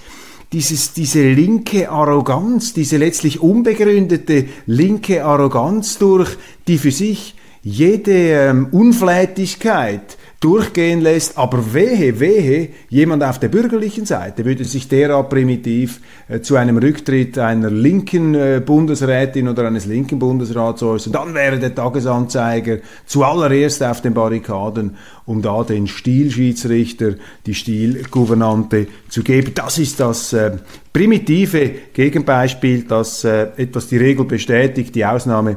dieses, 0.53 0.93
diese 0.93 1.23
linke 1.23 1.91
Arroganz, 1.91 2.73
diese 2.73 2.97
letztlich 2.97 3.41
unbegründete 3.41 4.47
linke 4.67 5.25
Arroganz 5.25 5.99
durch, 5.99 6.37
die 6.67 6.79
für 6.79 6.91
sich 6.91 7.35
jede 7.63 8.13
ähm, 8.13 8.69
Unflätigkeit 8.71 10.18
durchgehen 10.41 11.01
lässt, 11.01 11.37
aber 11.37 11.75
wehe, 11.75 12.21
wehe, 12.21 12.69
jemand 12.89 13.25
auf 13.25 13.41
der 13.41 13.49
bürgerlichen 13.49 14.07
Seite 14.07 14.45
würde 14.45 14.65
sich 14.65 14.87
derart 14.87 15.31
primitiv 15.31 16.01
äh, 16.29 16.41
zu 16.41 16.55
einem 16.55 16.79
Rücktritt 16.79 17.39
einer 17.39 17.71
linken 17.71 18.37
äh, 18.37 18.63
Bundesrätin 18.65 19.49
oder 19.49 19.67
eines 19.67 19.87
linken 19.87 20.21
Bundesrats 20.21 20.83
äußern, 20.85 21.13
dann 21.13 21.35
wäre 21.35 21.59
der 21.59 21.75
Tagesanzeiger 21.75 22.79
zuallererst 23.05 23.83
auf 23.83 24.01
den 24.01 24.15
Barrikaden, 24.15 24.97
um 25.27 25.43
da 25.43 25.65
den 25.65 25.89
Stilschiedsrichter, 25.89 27.15
die 27.45 27.55
Stilgouvernante 27.55 28.87
zu 29.09 29.25
geben. 29.25 29.53
Das 29.57 29.79
ist 29.79 29.99
das 29.99 30.33
äh, 30.33 30.53
primitive 30.93 31.73
Gegenbeispiel, 31.93 32.85
das 32.85 33.25
äh, 33.25 33.49
etwas 33.57 33.89
die 33.89 33.97
Regel 33.97 34.25
bestätigt, 34.25 34.95
die 34.95 35.05
Ausnahme 35.05 35.57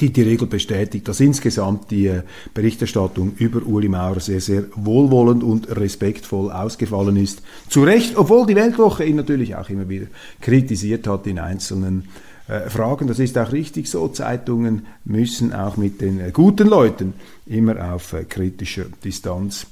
die 0.00 0.12
die 0.12 0.22
Regel 0.22 0.46
bestätigt, 0.46 1.08
dass 1.08 1.20
insgesamt 1.20 1.90
die 1.90 2.06
äh, 2.08 2.22
Berichterstattung 2.54 3.32
über 3.36 3.64
Uli 3.66 3.88
Maurer 3.88 4.20
sehr, 4.20 4.40
sehr 4.40 4.64
wohlwollend 4.74 5.42
und 5.42 5.74
respektvoll 5.74 6.50
ausgefallen 6.50 7.16
ist. 7.16 7.42
Zu 7.68 7.84
Recht, 7.84 8.16
obwohl 8.16 8.46
die 8.46 8.56
Weltwoche 8.56 9.04
ihn 9.04 9.16
natürlich 9.16 9.56
auch 9.56 9.68
immer 9.68 9.88
wieder 9.88 10.06
kritisiert 10.40 11.06
hat 11.06 11.26
in 11.26 11.38
einzelnen 11.38 12.08
äh, 12.48 12.70
fragen. 12.70 13.08
Das 13.08 13.18
ist 13.18 13.36
auch 13.38 13.50
richtig 13.50 13.88
so. 13.88 14.06
Zeitungen 14.08 14.86
müssen 15.04 15.52
auch 15.52 15.76
mit 15.76 16.00
den 16.00 16.20
äh, 16.20 16.30
guten 16.32 16.68
Leuten 16.68 17.14
immer 17.46 17.92
auf 17.92 18.12
äh, 18.12 18.24
kritischer 18.24 18.84
Distanz 19.04 19.66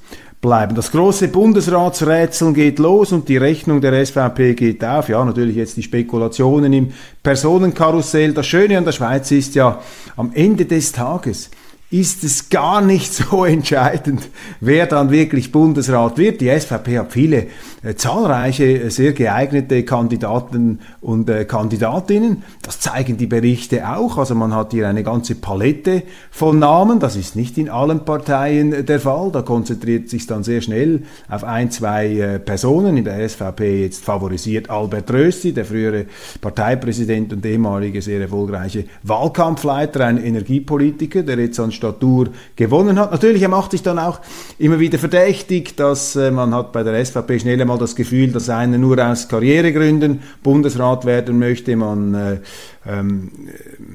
bleiben. 0.44 0.74
Das 0.74 0.92
große 0.92 1.28
Bundesratsrätseln 1.28 2.52
geht 2.52 2.78
los 2.78 3.12
und 3.12 3.30
die 3.30 3.38
Rechnung 3.38 3.80
der 3.80 4.04
SVP 4.04 4.52
geht 4.52 4.84
auf. 4.84 5.08
Ja, 5.08 5.24
natürlich 5.24 5.56
jetzt 5.56 5.78
die 5.78 5.82
Spekulationen 5.82 6.70
im 6.74 6.92
Personenkarussell. 7.22 8.34
Das 8.34 8.46
Schöne 8.46 8.76
an 8.76 8.84
der 8.84 8.92
Schweiz 8.92 9.30
ist 9.30 9.54
ja, 9.54 9.80
am 10.16 10.32
Ende 10.34 10.66
des 10.66 10.92
Tages 10.92 11.50
ist 11.94 12.24
es 12.24 12.48
gar 12.48 12.80
nicht 12.80 13.14
so 13.14 13.44
entscheidend, 13.44 14.28
wer 14.60 14.86
dann 14.86 15.10
wirklich 15.10 15.52
Bundesrat 15.52 16.18
wird. 16.18 16.40
Die 16.40 16.48
SVP 16.48 16.98
hat 16.98 17.12
viele 17.12 17.46
äh, 17.84 17.94
zahlreiche, 17.94 18.64
äh, 18.64 18.90
sehr 18.90 19.12
geeignete 19.12 19.84
Kandidaten 19.84 20.80
und 21.00 21.30
äh, 21.30 21.44
Kandidatinnen. 21.44 22.42
Das 22.62 22.80
zeigen 22.80 23.16
die 23.16 23.26
Berichte 23.26 23.88
auch. 23.88 24.18
Also 24.18 24.34
man 24.34 24.54
hat 24.54 24.72
hier 24.72 24.88
eine 24.88 25.04
ganze 25.04 25.36
Palette 25.36 26.02
von 26.30 26.58
Namen. 26.58 26.98
Das 26.98 27.14
ist 27.14 27.36
nicht 27.36 27.58
in 27.58 27.68
allen 27.68 28.04
Parteien 28.04 28.72
äh, 28.72 28.82
der 28.84 28.98
Fall. 28.98 29.30
Da 29.30 29.42
konzentriert 29.42 30.08
sich 30.08 30.26
dann 30.26 30.42
sehr 30.42 30.62
schnell 30.62 31.02
auf 31.28 31.44
ein, 31.44 31.70
zwei 31.70 32.08
äh, 32.08 32.38
Personen. 32.40 32.96
In 32.96 33.04
der 33.04 33.28
SVP 33.28 33.82
jetzt 33.82 34.04
favorisiert 34.04 34.68
Albert 34.68 35.12
Rösti, 35.12 35.52
der 35.52 35.64
frühere 35.64 36.06
Parteipräsident 36.40 37.32
und 37.32 37.46
ehemalige 37.46 38.02
sehr 38.02 38.20
erfolgreiche 38.20 38.86
Wahlkampfleiter, 39.04 40.06
ein 40.06 40.18
Energiepolitiker, 40.18 41.22
der 41.22 41.38
jetzt 41.38 41.60
an 41.60 41.70
Statur 41.84 42.30
gewonnen 42.56 42.98
hat. 42.98 43.12
Natürlich, 43.12 43.42
er 43.42 43.48
macht 43.48 43.72
sich 43.72 43.82
dann 43.82 43.98
auch 43.98 44.20
immer 44.58 44.80
wieder 44.80 44.98
verdächtig, 44.98 45.76
dass 45.76 46.16
äh, 46.16 46.30
man 46.30 46.54
hat 46.54 46.72
bei 46.72 46.82
der 46.82 47.04
SVP 47.04 47.40
schnell 47.40 47.60
einmal 47.60 47.78
das 47.78 47.94
Gefühl, 47.94 48.32
dass 48.32 48.48
einer 48.48 48.78
nur 48.78 48.98
aus 48.98 49.28
Karrieregründen 49.28 50.20
Bundesrat 50.42 51.04
werden 51.04 51.38
möchte. 51.38 51.76
Man, 51.76 52.14
äh, 52.14 52.38
ähm, 52.86 53.30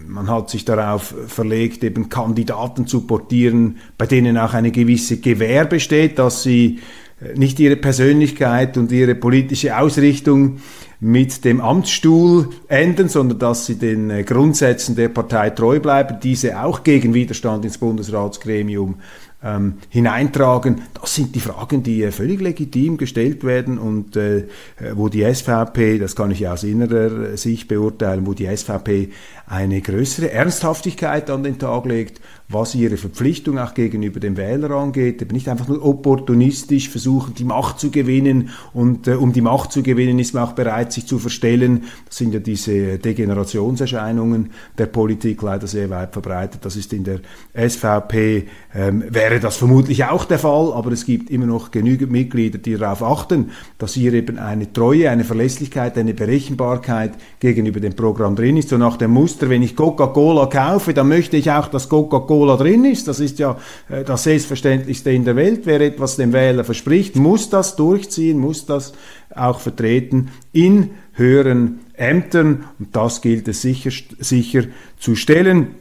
man 0.08 0.29
hat 0.29 0.50
sich 0.50 0.65
darauf 0.65 1.15
verlegt, 1.27 1.84
eben 1.84 2.10
Kandidaten 2.10 2.86
zu 2.86 3.08
portieren, 3.08 3.77
bei 3.98 4.05
denen 4.05 4.38
auch 4.38 4.53
eine 4.53 4.72
gewisse 4.72 5.17
Gewähr 5.17 5.65
besteht, 5.65 6.19
dass 6.19 6.43
sie 6.43 6.79
äh, 7.22 7.38
nicht 7.38 7.60
ihre 7.60 7.75
Persönlichkeit 7.75 8.77
und 8.77 8.91
ihre 8.91 9.15
politische 9.15 9.77
Ausrichtung 9.77 10.60
mit 11.00 11.46
dem 11.46 11.62
Amtsstuhl 11.62 12.50
enden, 12.68 13.08
sondern 13.08 13.39
dass 13.39 13.65
sie 13.65 13.75
den 13.75 14.10
äh, 14.10 14.24
Grundsätzen 14.24 14.96
der 14.96 15.10
Partei 15.10 15.50
treu 15.50 15.79
bleiben, 15.79 16.18
diese 16.22 16.62
auch 16.62 16.84
gegen 16.84 17.13
Widerstand 17.13 17.63
ins 17.63 17.77
Bundesratsgremium 17.77 18.96
ähm, 19.41 19.75
hineintragen. 19.88 20.82
Das 21.00 21.15
sind 21.15 21.34
die 21.36 21.39
Fragen, 21.39 21.84
die 21.84 22.03
äh, 22.03 22.12
völlig 22.12 22.41
legitim 22.41 22.98
gestellt 22.98 23.46
werden 23.46 23.77
und 23.77 24.18
äh, 24.18 24.48
wo 24.94 25.08
die 25.08 25.24
SVP, 25.24 26.00
das 26.00 26.18
kann 26.18 26.32
ich 26.32 26.46
aus 26.48 26.63
innerer 26.63 27.38
Sicht 27.38 27.70
beurteilen, 27.70 28.27
wo 28.27 28.34
die 28.34 28.53
SVP 28.53 29.12
eine 29.48 29.79
größere 29.79 30.32
Ernsthaftigkeit 30.32 31.29
an 31.29 31.44
den 31.44 31.58
Tag 31.58 31.86
legt, 31.86 32.20
was 32.51 32.74
ihre 32.74 32.98
Verpflichtung 32.98 33.60
auch 33.60 33.75
gegenüber 33.75 34.20
dem 34.20 34.36
Wähler 34.36 34.72
angeht, 34.72 35.22
eben 35.22 35.36
nicht 35.36 35.48
einfach 35.48 35.68
nur 35.68 35.86
opportunistisch 35.86 36.89
versuchen, 36.89 37.36
die 37.36 37.44
Macht 37.44 37.79
zu 37.79 37.91
gewinnen 37.91 38.50
und 38.74 39.08
äh, 39.08 39.13
um 39.13 39.34
die 39.34 39.41
Macht 39.41 39.72
zu 39.72 39.84
gewinnen 39.84 40.18
ist 40.18 40.34
man 40.34 40.44
auch 40.44 40.53
bereit, 40.53 40.91
sich 40.91 41.06
zu 41.06 41.20
verstellen. 41.20 41.84
Das 42.08 42.18
sind 42.18 42.34
ja 42.34 42.39
diese 42.39 42.98
Degenerationserscheinungen 42.98 44.50
der 44.79 44.88
Politik 44.88 45.44
leider 45.44 45.68
sehr 45.68 45.91
weit 45.91 46.13
verbreitet. 46.13 46.65
Das 46.65 46.75
ist 46.75 46.91
in 46.91 47.03
der 47.03 47.20
SVP, 47.53 48.48
ähm, 48.74 49.03
wäre 49.08 49.39
das 49.39 49.58
vermutlich 49.58 50.06
auch 50.06 50.25
der 50.25 50.39
Fall, 50.39 50.74
aber 50.74 50.91
es 50.91 51.06
gibt 51.06 51.29
immer 51.29 51.46
noch 51.46 51.70
genügend 51.70 52.12
Mitglieder, 52.12 52.58
die 52.58 52.77
darauf 52.77 53.03
achten, 53.03 53.51
dass 53.77 53.94
hier 53.94 54.13
eben 54.13 54.39
eine 54.39 54.74
Treue, 54.74 55.12
eine 55.12 55.24
Verlässlichkeit, 55.24 56.00
eine 56.00 56.15
Berechenbarkeit 56.15 57.12
gegenüber 57.39 57.79
dem 57.79 57.96
Programm 57.96 58.36
drin 58.36 58.58
ist, 58.58 58.70
so 58.70 58.77
nach 58.79 58.98
dem 58.98 59.12
Muster, 59.12 59.50
wenn 59.51 59.62
ich 59.62 59.75
Coca-Cola 59.75 60.48
kaufe, 60.48 60.96
dann 60.96 61.10
möchte 61.10 61.38
ich 61.38 61.51
auch, 61.51 61.68
dass 61.68 61.89
Coca-Cola 61.89 62.38
drin 62.46 62.86
ist. 62.86 63.08
Das 63.08 63.19
ist 63.19 63.39
ja 63.39 63.58
äh, 63.89 64.03
das 64.03 64.24
Selbstverständlichste 64.24 65.12
in 65.12 65.25
der 65.25 65.36
Welt. 65.36 65.62
Wer 65.65 65.81
etwas 65.81 66.15
dem 66.15 66.34
Wähler 66.34 66.63
verspricht, 66.63 67.15
muss 67.15 67.50
das 67.50 67.75
durchziehen, 67.75 68.39
muss 68.39 68.65
das 68.65 68.93
auch 69.34 69.60
vertreten 69.60 70.29
in 70.51 70.91
höheren 71.13 71.79
Ämtern. 71.93 72.65
Und 72.79 72.96
das 72.96 73.22
gilt 73.22 73.48
es 73.48 73.62
sicher, 73.62 73.91
sicher 74.19 74.63
zu 75.00 75.15
stellen. 75.15 75.75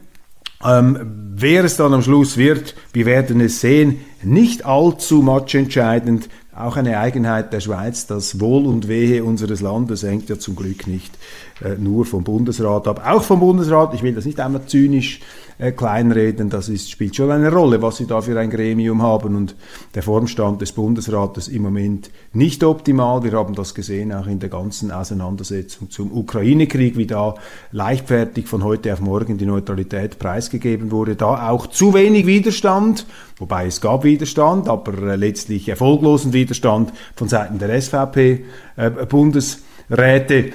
Ähm, 0.63 0.97
wer 1.35 1.63
es 1.63 1.77
dann 1.77 1.93
am 1.93 2.01
Schluss 2.01 2.35
wird, 2.35 2.75
wir 2.91 3.05
werden 3.05 3.39
es 3.39 3.61
sehen, 3.61 4.01
nicht 4.23 4.65
allzu 4.65 5.21
matchentscheidend 5.21 6.29
auch 6.59 6.75
eine 6.75 6.99
Eigenheit 6.99 7.53
der 7.53 7.61
Schweiz, 7.61 8.05
das 8.05 8.41
Wohl 8.41 8.65
und 8.65 8.89
Wehe 8.89 9.23
unseres 9.23 9.61
Landes 9.61 10.03
hängt 10.03 10.27
ja 10.27 10.37
zum 10.37 10.57
Glück 10.57 10.87
nicht 10.87 11.17
äh, 11.63 11.75
nur 11.75 12.05
vom 12.05 12.25
Bundesrat 12.25 12.85
ab. 12.87 13.01
Auch 13.05 13.23
vom 13.23 13.39
Bundesrat, 13.39 13.93
ich 13.93 14.03
will 14.03 14.13
das 14.13 14.25
nicht 14.25 14.41
einmal 14.41 14.65
zynisch 14.65 15.21
äh, 15.59 15.71
kleinreden, 15.73 16.49
das 16.49 16.69
ist, 16.69 16.89
spielt 16.89 17.17
schon 17.17 17.31
eine 17.31 17.51
Rolle, 17.51 17.81
was 17.81 17.97
sie 17.97 18.07
da 18.07 18.21
für 18.21 18.39
ein 18.39 18.49
Gremium 18.49 19.01
haben 19.01 19.35
und 19.35 19.57
der 19.93 20.03
Formstand 20.03 20.61
des 20.61 20.71
Bundesrates 20.71 21.49
im 21.49 21.63
Moment 21.63 22.09
nicht 22.31 22.63
optimal. 22.63 23.23
Wir 23.23 23.33
haben 23.33 23.55
das 23.55 23.75
gesehen 23.75 24.13
auch 24.13 24.25
in 24.25 24.39
der 24.39 24.47
ganzen 24.47 24.89
Auseinandersetzung 24.89 25.89
zum 25.89 26.13
Ukraine-Krieg, 26.13 26.95
wie 26.95 27.07
da 27.07 27.35
leichtfertig 27.73 28.47
von 28.47 28.63
heute 28.63 28.93
auf 28.93 29.01
morgen 29.01 29.37
die 29.37 29.45
Neutralität 29.45 30.17
preisgegeben 30.17 30.91
wurde. 30.91 31.17
Da 31.17 31.49
auch 31.49 31.67
zu 31.67 31.93
wenig 31.93 32.25
Widerstand, 32.25 33.05
wobei 33.37 33.67
es 33.67 33.81
gab 33.81 34.05
Widerstand, 34.05 34.69
aber 34.69 35.11
äh, 35.11 35.17
letztlich 35.17 35.67
erfolglosen 35.67 36.31
Widerstand 36.31 36.93
von 37.17 37.27
Seiten 37.27 37.59
der 37.59 37.81
SVP-Bundesräte. 37.81 40.35
Äh, 40.35 40.53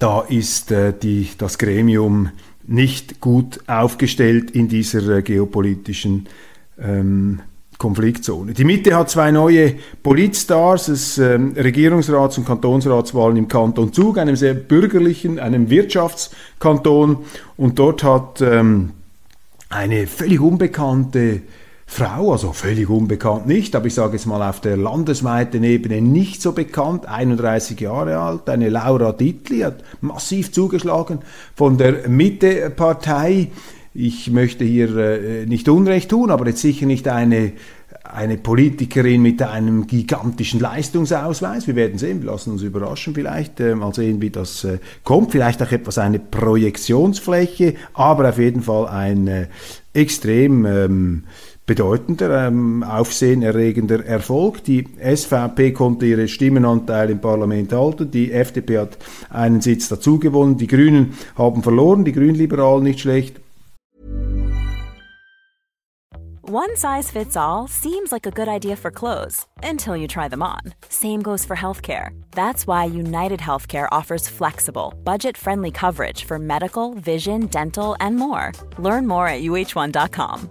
da 0.00 0.22
ist 0.22 0.72
äh, 0.72 0.92
die, 1.00 1.28
das 1.38 1.58
Gremium 1.58 2.30
nicht 2.70 3.20
gut 3.20 3.60
aufgestellt 3.66 4.52
in 4.52 4.68
dieser 4.68 5.18
äh, 5.18 5.22
geopolitischen 5.22 6.28
ähm, 6.80 7.40
Konfliktzone. 7.78 8.52
Die 8.52 8.64
Mitte 8.64 8.94
hat 8.94 9.10
zwei 9.10 9.32
neue 9.32 9.74
Politstars, 10.02 10.86
es 10.88 11.18
ähm, 11.18 11.54
Regierungsrats- 11.54 12.38
und 12.38 12.46
Kantonsratswahlen 12.46 13.36
im 13.36 13.48
Kanton 13.48 13.92
Zug, 13.92 14.18
einem 14.18 14.36
sehr 14.36 14.54
bürgerlichen, 14.54 15.40
einem 15.40 15.68
Wirtschaftskanton. 15.68 17.18
Und 17.56 17.78
dort 17.78 18.04
hat 18.04 18.40
ähm, 18.40 18.90
eine 19.68 20.06
völlig 20.06 20.40
unbekannte 20.40 21.40
Frau, 21.92 22.30
also 22.30 22.52
völlig 22.52 22.88
unbekannt 22.88 23.48
nicht, 23.48 23.74
aber 23.74 23.86
ich 23.86 23.94
sage 23.94 24.12
jetzt 24.12 24.24
mal 24.24 24.48
auf 24.48 24.60
der 24.60 24.76
landesweiten 24.76 25.64
Ebene 25.64 26.00
nicht 26.00 26.40
so 26.40 26.52
bekannt, 26.52 27.06
31 27.06 27.80
Jahre 27.80 28.16
alt, 28.18 28.48
eine 28.48 28.68
Laura 28.68 29.10
Dittli, 29.10 29.62
hat 29.62 29.82
massiv 30.00 30.52
zugeschlagen 30.52 31.18
von 31.56 31.78
der 31.78 32.08
Mitte-Partei. 32.08 33.48
Ich 33.92 34.30
möchte 34.30 34.64
hier 34.64 34.96
äh, 34.96 35.46
nicht 35.46 35.68
Unrecht 35.68 36.10
tun, 36.10 36.30
aber 36.30 36.46
jetzt 36.46 36.60
sicher 36.60 36.86
nicht 36.86 37.08
eine 37.08 37.54
eine 38.04 38.38
Politikerin 38.38 39.22
mit 39.22 39.40
einem 39.40 39.86
gigantischen 39.86 40.58
Leistungsausweis. 40.58 41.68
Wir 41.68 41.76
werden 41.76 41.98
sehen, 41.98 42.22
wir 42.22 42.30
lassen 42.32 42.52
uns 42.52 42.62
überraschen 42.62 43.14
vielleicht, 43.14 43.60
äh, 43.60 43.74
mal 43.74 43.94
sehen, 43.94 44.20
wie 44.20 44.30
das 44.30 44.64
äh, 44.64 44.78
kommt. 45.04 45.32
Vielleicht 45.32 45.62
auch 45.62 45.70
etwas 45.70 45.98
eine 45.98 46.18
Projektionsfläche, 46.18 47.74
aber 47.94 48.28
auf 48.28 48.38
jeden 48.38 48.62
Fall 48.62 48.88
ein 48.88 49.48
extrem 49.92 50.66
ähm, 50.66 51.24
bedeutender, 51.70 52.48
ähm, 52.48 52.82
aufsehenerregender 52.82 54.04
Erfolg. 54.04 54.64
Die 54.64 54.88
SVP 54.98 55.70
konnte 55.70 56.04
ihre 56.04 56.26
Stimmenanteil 56.26 57.10
im 57.10 57.20
Parlament 57.20 57.72
halten, 57.72 58.10
die 58.10 58.32
FDP 58.32 58.78
hat 58.78 58.98
einen 59.30 59.60
Sitz 59.60 59.88
dazu 59.88 60.18
gewonnen, 60.18 60.56
die 60.56 60.66
Grünen 60.66 61.14
haben 61.36 61.62
verloren, 61.62 62.04
die 62.04 62.10
Grünliberalen 62.10 62.82
nicht 62.82 62.98
schlecht. 62.98 63.36
One 66.42 66.74
size 66.74 67.08
fits 67.12 67.36
all 67.36 67.68
seems 67.68 68.10
like 68.10 68.26
a 68.26 68.32
good 68.32 68.48
idea 68.48 68.74
for 68.74 68.90
clothes 68.90 69.46
until 69.62 69.96
you 69.96 70.08
try 70.08 70.26
them 70.26 70.42
on. 70.42 70.74
Same 70.88 71.22
goes 71.22 71.44
for 71.44 71.54
healthcare. 71.54 72.08
That's 72.32 72.66
why 72.66 72.86
United 72.86 73.38
Healthcare 73.38 73.86
offers 73.92 74.28
flexible, 74.28 74.92
budget-friendly 75.04 75.70
coverage 75.70 76.24
for 76.24 76.40
medical, 76.40 76.94
vision, 76.94 77.46
dental, 77.46 77.94
and 78.00 78.16
more. 78.16 78.50
Learn 78.78 79.06
more 79.06 79.28
at 79.28 79.42
uh1.com. 79.42 80.50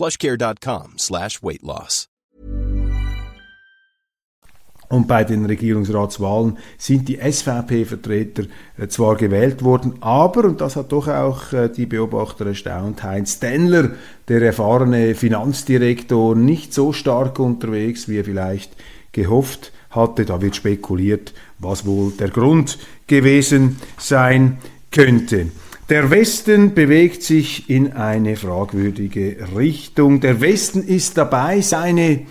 plushcare.com 0.00 0.94
slash 0.96 1.42
weight 1.42 1.62
loss. 1.62 2.06
Und 4.88 5.06
bei 5.06 5.22
den 5.22 5.46
Regierungsratswahlen 5.46 6.58
sind 6.76 7.08
die 7.08 7.18
SVP-Vertreter 7.18 8.44
äh, 8.76 8.88
zwar 8.88 9.14
gewählt 9.16 9.62
worden, 9.62 9.94
aber, 10.00 10.46
und 10.46 10.60
das 10.60 10.74
hat 10.74 10.90
doch 10.90 11.06
auch 11.06 11.52
äh, 11.52 11.68
die 11.68 11.86
Beobachter 11.86 12.46
erstaunt, 12.46 13.04
Heinz 13.04 13.34
Stenler, 13.34 13.90
der 14.26 14.42
erfahrene 14.42 15.14
Finanzdirektor, 15.14 16.34
nicht 16.34 16.74
so 16.74 16.92
stark 16.92 17.38
unterwegs, 17.38 18.08
wie 18.08 18.18
er 18.18 18.24
vielleicht 18.24 18.72
gehofft 19.12 19.70
hatte. 19.90 20.24
Da 20.24 20.42
wird 20.42 20.56
spekuliert, 20.56 21.34
was 21.60 21.86
wohl 21.86 22.10
der 22.10 22.30
Grund 22.30 22.78
gewesen 23.06 23.76
sein 23.96 24.58
könnte. 24.90 25.52
Der 25.90 26.08
Westen 26.08 26.72
bewegt 26.72 27.24
sich 27.24 27.68
in 27.68 27.94
eine 27.94 28.36
fragwürdige 28.36 29.38
Richtung. 29.56 30.20
Der 30.20 30.40
Westen 30.40 30.84
ist 30.84 31.18
dabei, 31.18 31.62
seine 31.62 32.26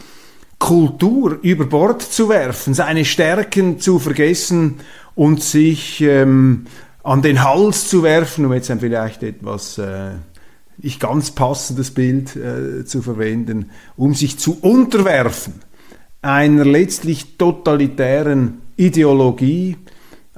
Kultur 0.58 1.40
über 1.42 1.66
Bord 1.66 2.02
zu 2.02 2.30
werfen, 2.30 2.74
seine 2.74 3.04
Stärken 3.04 3.78
zu 3.82 4.00
vergessen 4.00 4.76
und 5.14 5.44
sich 5.44 6.00
ähm, 6.00 6.68
an 7.04 7.22
den 7.22 7.44
Hals 7.44 7.90
zu 7.90 8.02
werfen, 8.02 8.46
um 8.46 8.54
jetzt 8.54 8.72
ein 8.72 8.80
vielleicht 8.80 9.24
etwas 9.24 9.78
äh, 9.78 10.12
nicht 10.78 11.02
ganz 11.02 11.32
passendes 11.32 11.92
Bild 11.92 12.38
äh, 12.38 12.86
zu 12.86 13.02
verwenden, 13.02 13.72
um 13.98 14.14
sich 14.14 14.40
zu 14.40 14.58
unterwerfen 14.62 15.56
einer 16.22 16.64
letztlich 16.64 17.38
totalitären 17.38 18.62
Ideologie, 18.78 19.76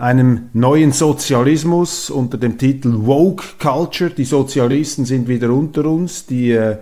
einem 0.01 0.49
neuen 0.53 0.93
Sozialismus 0.93 2.09
unter 2.09 2.39
dem 2.39 2.57
Titel 2.57 3.05
Woke 3.05 3.43
Culture. 3.59 4.09
Die 4.09 4.25
Sozialisten 4.25 5.05
sind 5.05 5.27
wieder 5.27 5.51
unter 5.51 5.85
uns, 5.85 6.25
die 6.25 6.51
äh, 6.51 6.77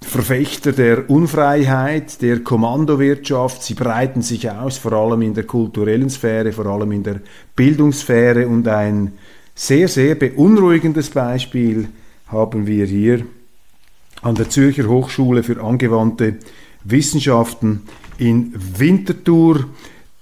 Verfechter 0.00 0.72
der 0.72 1.10
Unfreiheit, 1.10 2.22
der 2.22 2.40
Kommandowirtschaft. 2.40 3.62
Sie 3.62 3.74
breiten 3.74 4.22
sich 4.22 4.50
aus, 4.50 4.78
vor 4.78 4.92
allem 4.92 5.20
in 5.20 5.34
der 5.34 5.44
kulturellen 5.44 6.08
Sphäre, 6.08 6.52
vor 6.52 6.64
allem 6.66 6.92
in 6.92 7.02
der 7.02 7.20
Bildungssphäre. 7.54 8.48
Und 8.48 8.66
ein 8.68 9.12
sehr, 9.54 9.88
sehr 9.88 10.14
beunruhigendes 10.14 11.10
Beispiel 11.10 11.88
haben 12.28 12.66
wir 12.66 12.86
hier 12.86 13.26
an 14.22 14.34
der 14.34 14.48
Zürcher 14.48 14.88
Hochschule 14.88 15.42
für 15.42 15.62
angewandte 15.62 16.38
Wissenschaften 16.84 17.82
in 18.16 18.54
Winterthur. 18.78 19.66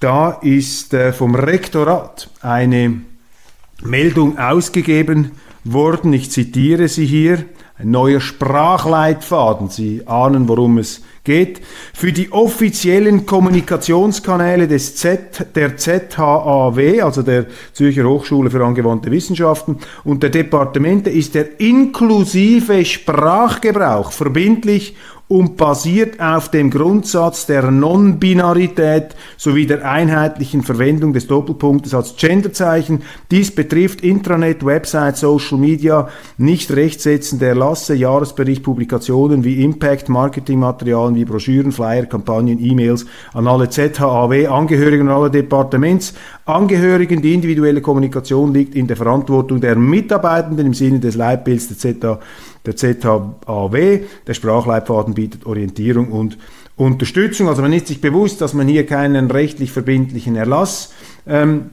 Da 0.01 0.39
ist 0.43 0.93
äh, 0.93 1.13
vom 1.13 1.35
Rektorat 1.35 2.29
eine 2.43 3.01
Meldung 3.83 4.39
ausgegeben 4.39 5.33
worden. 5.65 6.13
Ich 6.13 6.31
zitiere 6.31 6.89
sie 6.89 7.07
hier 7.07 7.45
ein 7.79 7.91
neuer 7.91 8.21
Sprachleitfaden. 8.21 9.71
Sie 9.71 10.03
ahnen, 10.07 10.49
worum 10.49 10.79
es 10.79 11.03
geht. 11.25 11.61
Für 11.95 12.13
die 12.13 12.31
offiziellen 12.31 13.27
Kommunikationskanäle 13.27 14.69
des 14.69 14.97
Z, 14.97 15.55
der 15.55 15.77
ZHAW, 15.77 17.03
also 17.03 17.23
der 17.23 17.47
Zürcher 17.73 18.05
Hochschule 18.05 18.51
für 18.51 18.65
angewandte 18.65 19.11
Wissenschaften 19.11 19.79
und 20.05 20.23
der 20.23 20.31
Departemente 20.31 21.11
ist 21.11 21.35
der 21.35 21.61
inklusive 21.61 22.85
Sprachgebrauch 22.85 24.13
verbindlich 24.13 24.95
und 25.29 25.57
basiert 25.57 26.21
auf 26.21 26.51
dem 26.53 26.71
Grundsatz 26.71 27.47
der 27.47 27.71
Non-Binarität 27.73 29.17
sowie 29.37 29.67
der 29.67 29.85
einheitlichen 29.91 30.63
Verwendung 30.63 31.13
des 31.13 31.27
Doppelpunktes 31.27 31.95
als 31.95 32.15
Genderzeichen. 32.17 33.03
Dies 33.33 33.53
betrifft 33.53 34.03
Intranet, 34.03 34.65
Website, 34.65 35.17
Social 35.17 35.59
Media, 35.59 36.09
nicht 36.39 36.71
rechtsetzende 36.71 37.47
Erlasse, 37.47 37.95
Jahresbericht, 37.95 38.63
Publikationen 38.63 39.43
wie 39.43 39.65
Impact, 39.65 40.09
Marketingmaterialien 40.09 41.17
wie 41.17 41.25
Broschüren, 41.25 41.73
Flyer, 41.73 42.07
Kampagnen, 42.07 42.65
E-Mails 42.65 43.05
an 43.33 43.49
alle 43.49 43.69
ZHAW, 43.69 44.47
Angehörigen 44.47 45.09
und 45.09 45.15
alle 45.15 45.31
Departementsangehörigen. 45.31 47.21
Die 47.21 47.35
individuelle 47.35 47.81
Kommunikation 47.81 48.55
liegt 48.55 48.77
in 48.77 48.87
der 48.87 48.97
Verantwortung 48.97 49.61
der 49.61 49.75
Mitarbeitenden 49.75 50.67
im 50.67 50.75
Sinne 50.75 51.01
des 51.01 51.17
Leitbilds 51.17 51.67
der 51.67 51.79
ZHAW 51.79 52.21
der 52.67 52.77
ZHAW. 52.77 54.01
Der 54.27 54.35
Sprachleitfaden 54.35 55.15
bietet 55.15 55.47
Orientierung 55.47 56.13
und 56.13 56.39
Unterstützung. 56.77 57.49
Also 57.49 57.63
man 57.63 57.73
ist 57.73 57.87
sich 57.87 58.01
bewusst, 58.01 58.41
dass 58.41 58.55
man 58.55 58.69
hier 58.69 58.87
keinen 58.87 59.31
rechtlich 59.31 59.73
verbindlichen 59.73 60.37
Erlass 60.37 60.93
ähm, 61.27 61.71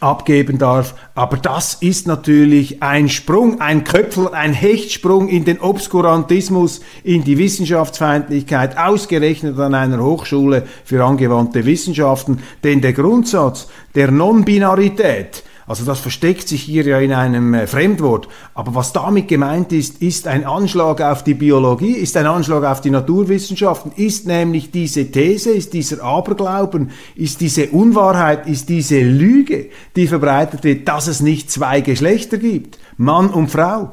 abgeben 0.00 0.58
darf. 0.58 0.94
Aber 1.14 1.36
das 1.36 1.74
ist 1.74 2.06
natürlich 2.06 2.82
ein 2.82 3.08
Sprung, 3.08 3.60
ein 3.60 3.84
Köpfel, 3.84 4.28
ein 4.28 4.52
Hechtsprung 4.52 5.28
in 5.28 5.44
den 5.44 5.60
Obskurantismus, 5.60 6.80
in 7.04 7.24
die 7.24 7.38
Wissenschaftsfeindlichkeit, 7.38 8.78
ausgerechnet 8.78 9.58
an 9.58 9.74
einer 9.74 10.02
Hochschule 10.02 10.66
für 10.84 11.04
angewandte 11.04 11.64
Wissenschaften. 11.64 12.40
Denn 12.64 12.80
der 12.80 12.92
Grundsatz 12.94 13.68
der 13.94 14.10
Non-Binarität, 14.10 15.44
also 15.72 15.86
das 15.86 16.00
versteckt 16.00 16.48
sich 16.48 16.64
hier 16.64 16.84
ja 16.84 16.98
in 16.98 17.14
einem 17.14 17.54
äh, 17.54 17.66
Fremdwort. 17.66 18.28
Aber 18.52 18.74
was 18.74 18.92
damit 18.92 19.26
gemeint 19.26 19.72
ist, 19.72 20.02
ist 20.02 20.28
ein 20.28 20.44
Anschlag 20.44 21.00
auf 21.00 21.24
die 21.24 21.32
Biologie, 21.32 21.92
ist 21.92 22.14
ein 22.18 22.26
Anschlag 22.26 22.62
auf 22.64 22.82
die 22.82 22.90
Naturwissenschaften, 22.90 23.90
ist 23.96 24.26
nämlich 24.26 24.70
diese 24.70 25.10
These, 25.10 25.50
ist 25.50 25.72
dieser 25.72 26.04
Aberglauben, 26.04 26.90
ist 27.14 27.40
diese 27.40 27.68
Unwahrheit, 27.70 28.46
ist 28.46 28.68
diese 28.68 29.00
Lüge, 29.00 29.70
die 29.96 30.08
verbreitet 30.08 30.62
wird, 30.62 30.86
dass 30.88 31.06
es 31.06 31.22
nicht 31.22 31.50
zwei 31.50 31.80
Geschlechter 31.80 32.36
gibt, 32.36 32.78
Mann 32.98 33.30
und 33.30 33.48
Frau. 33.48 33.92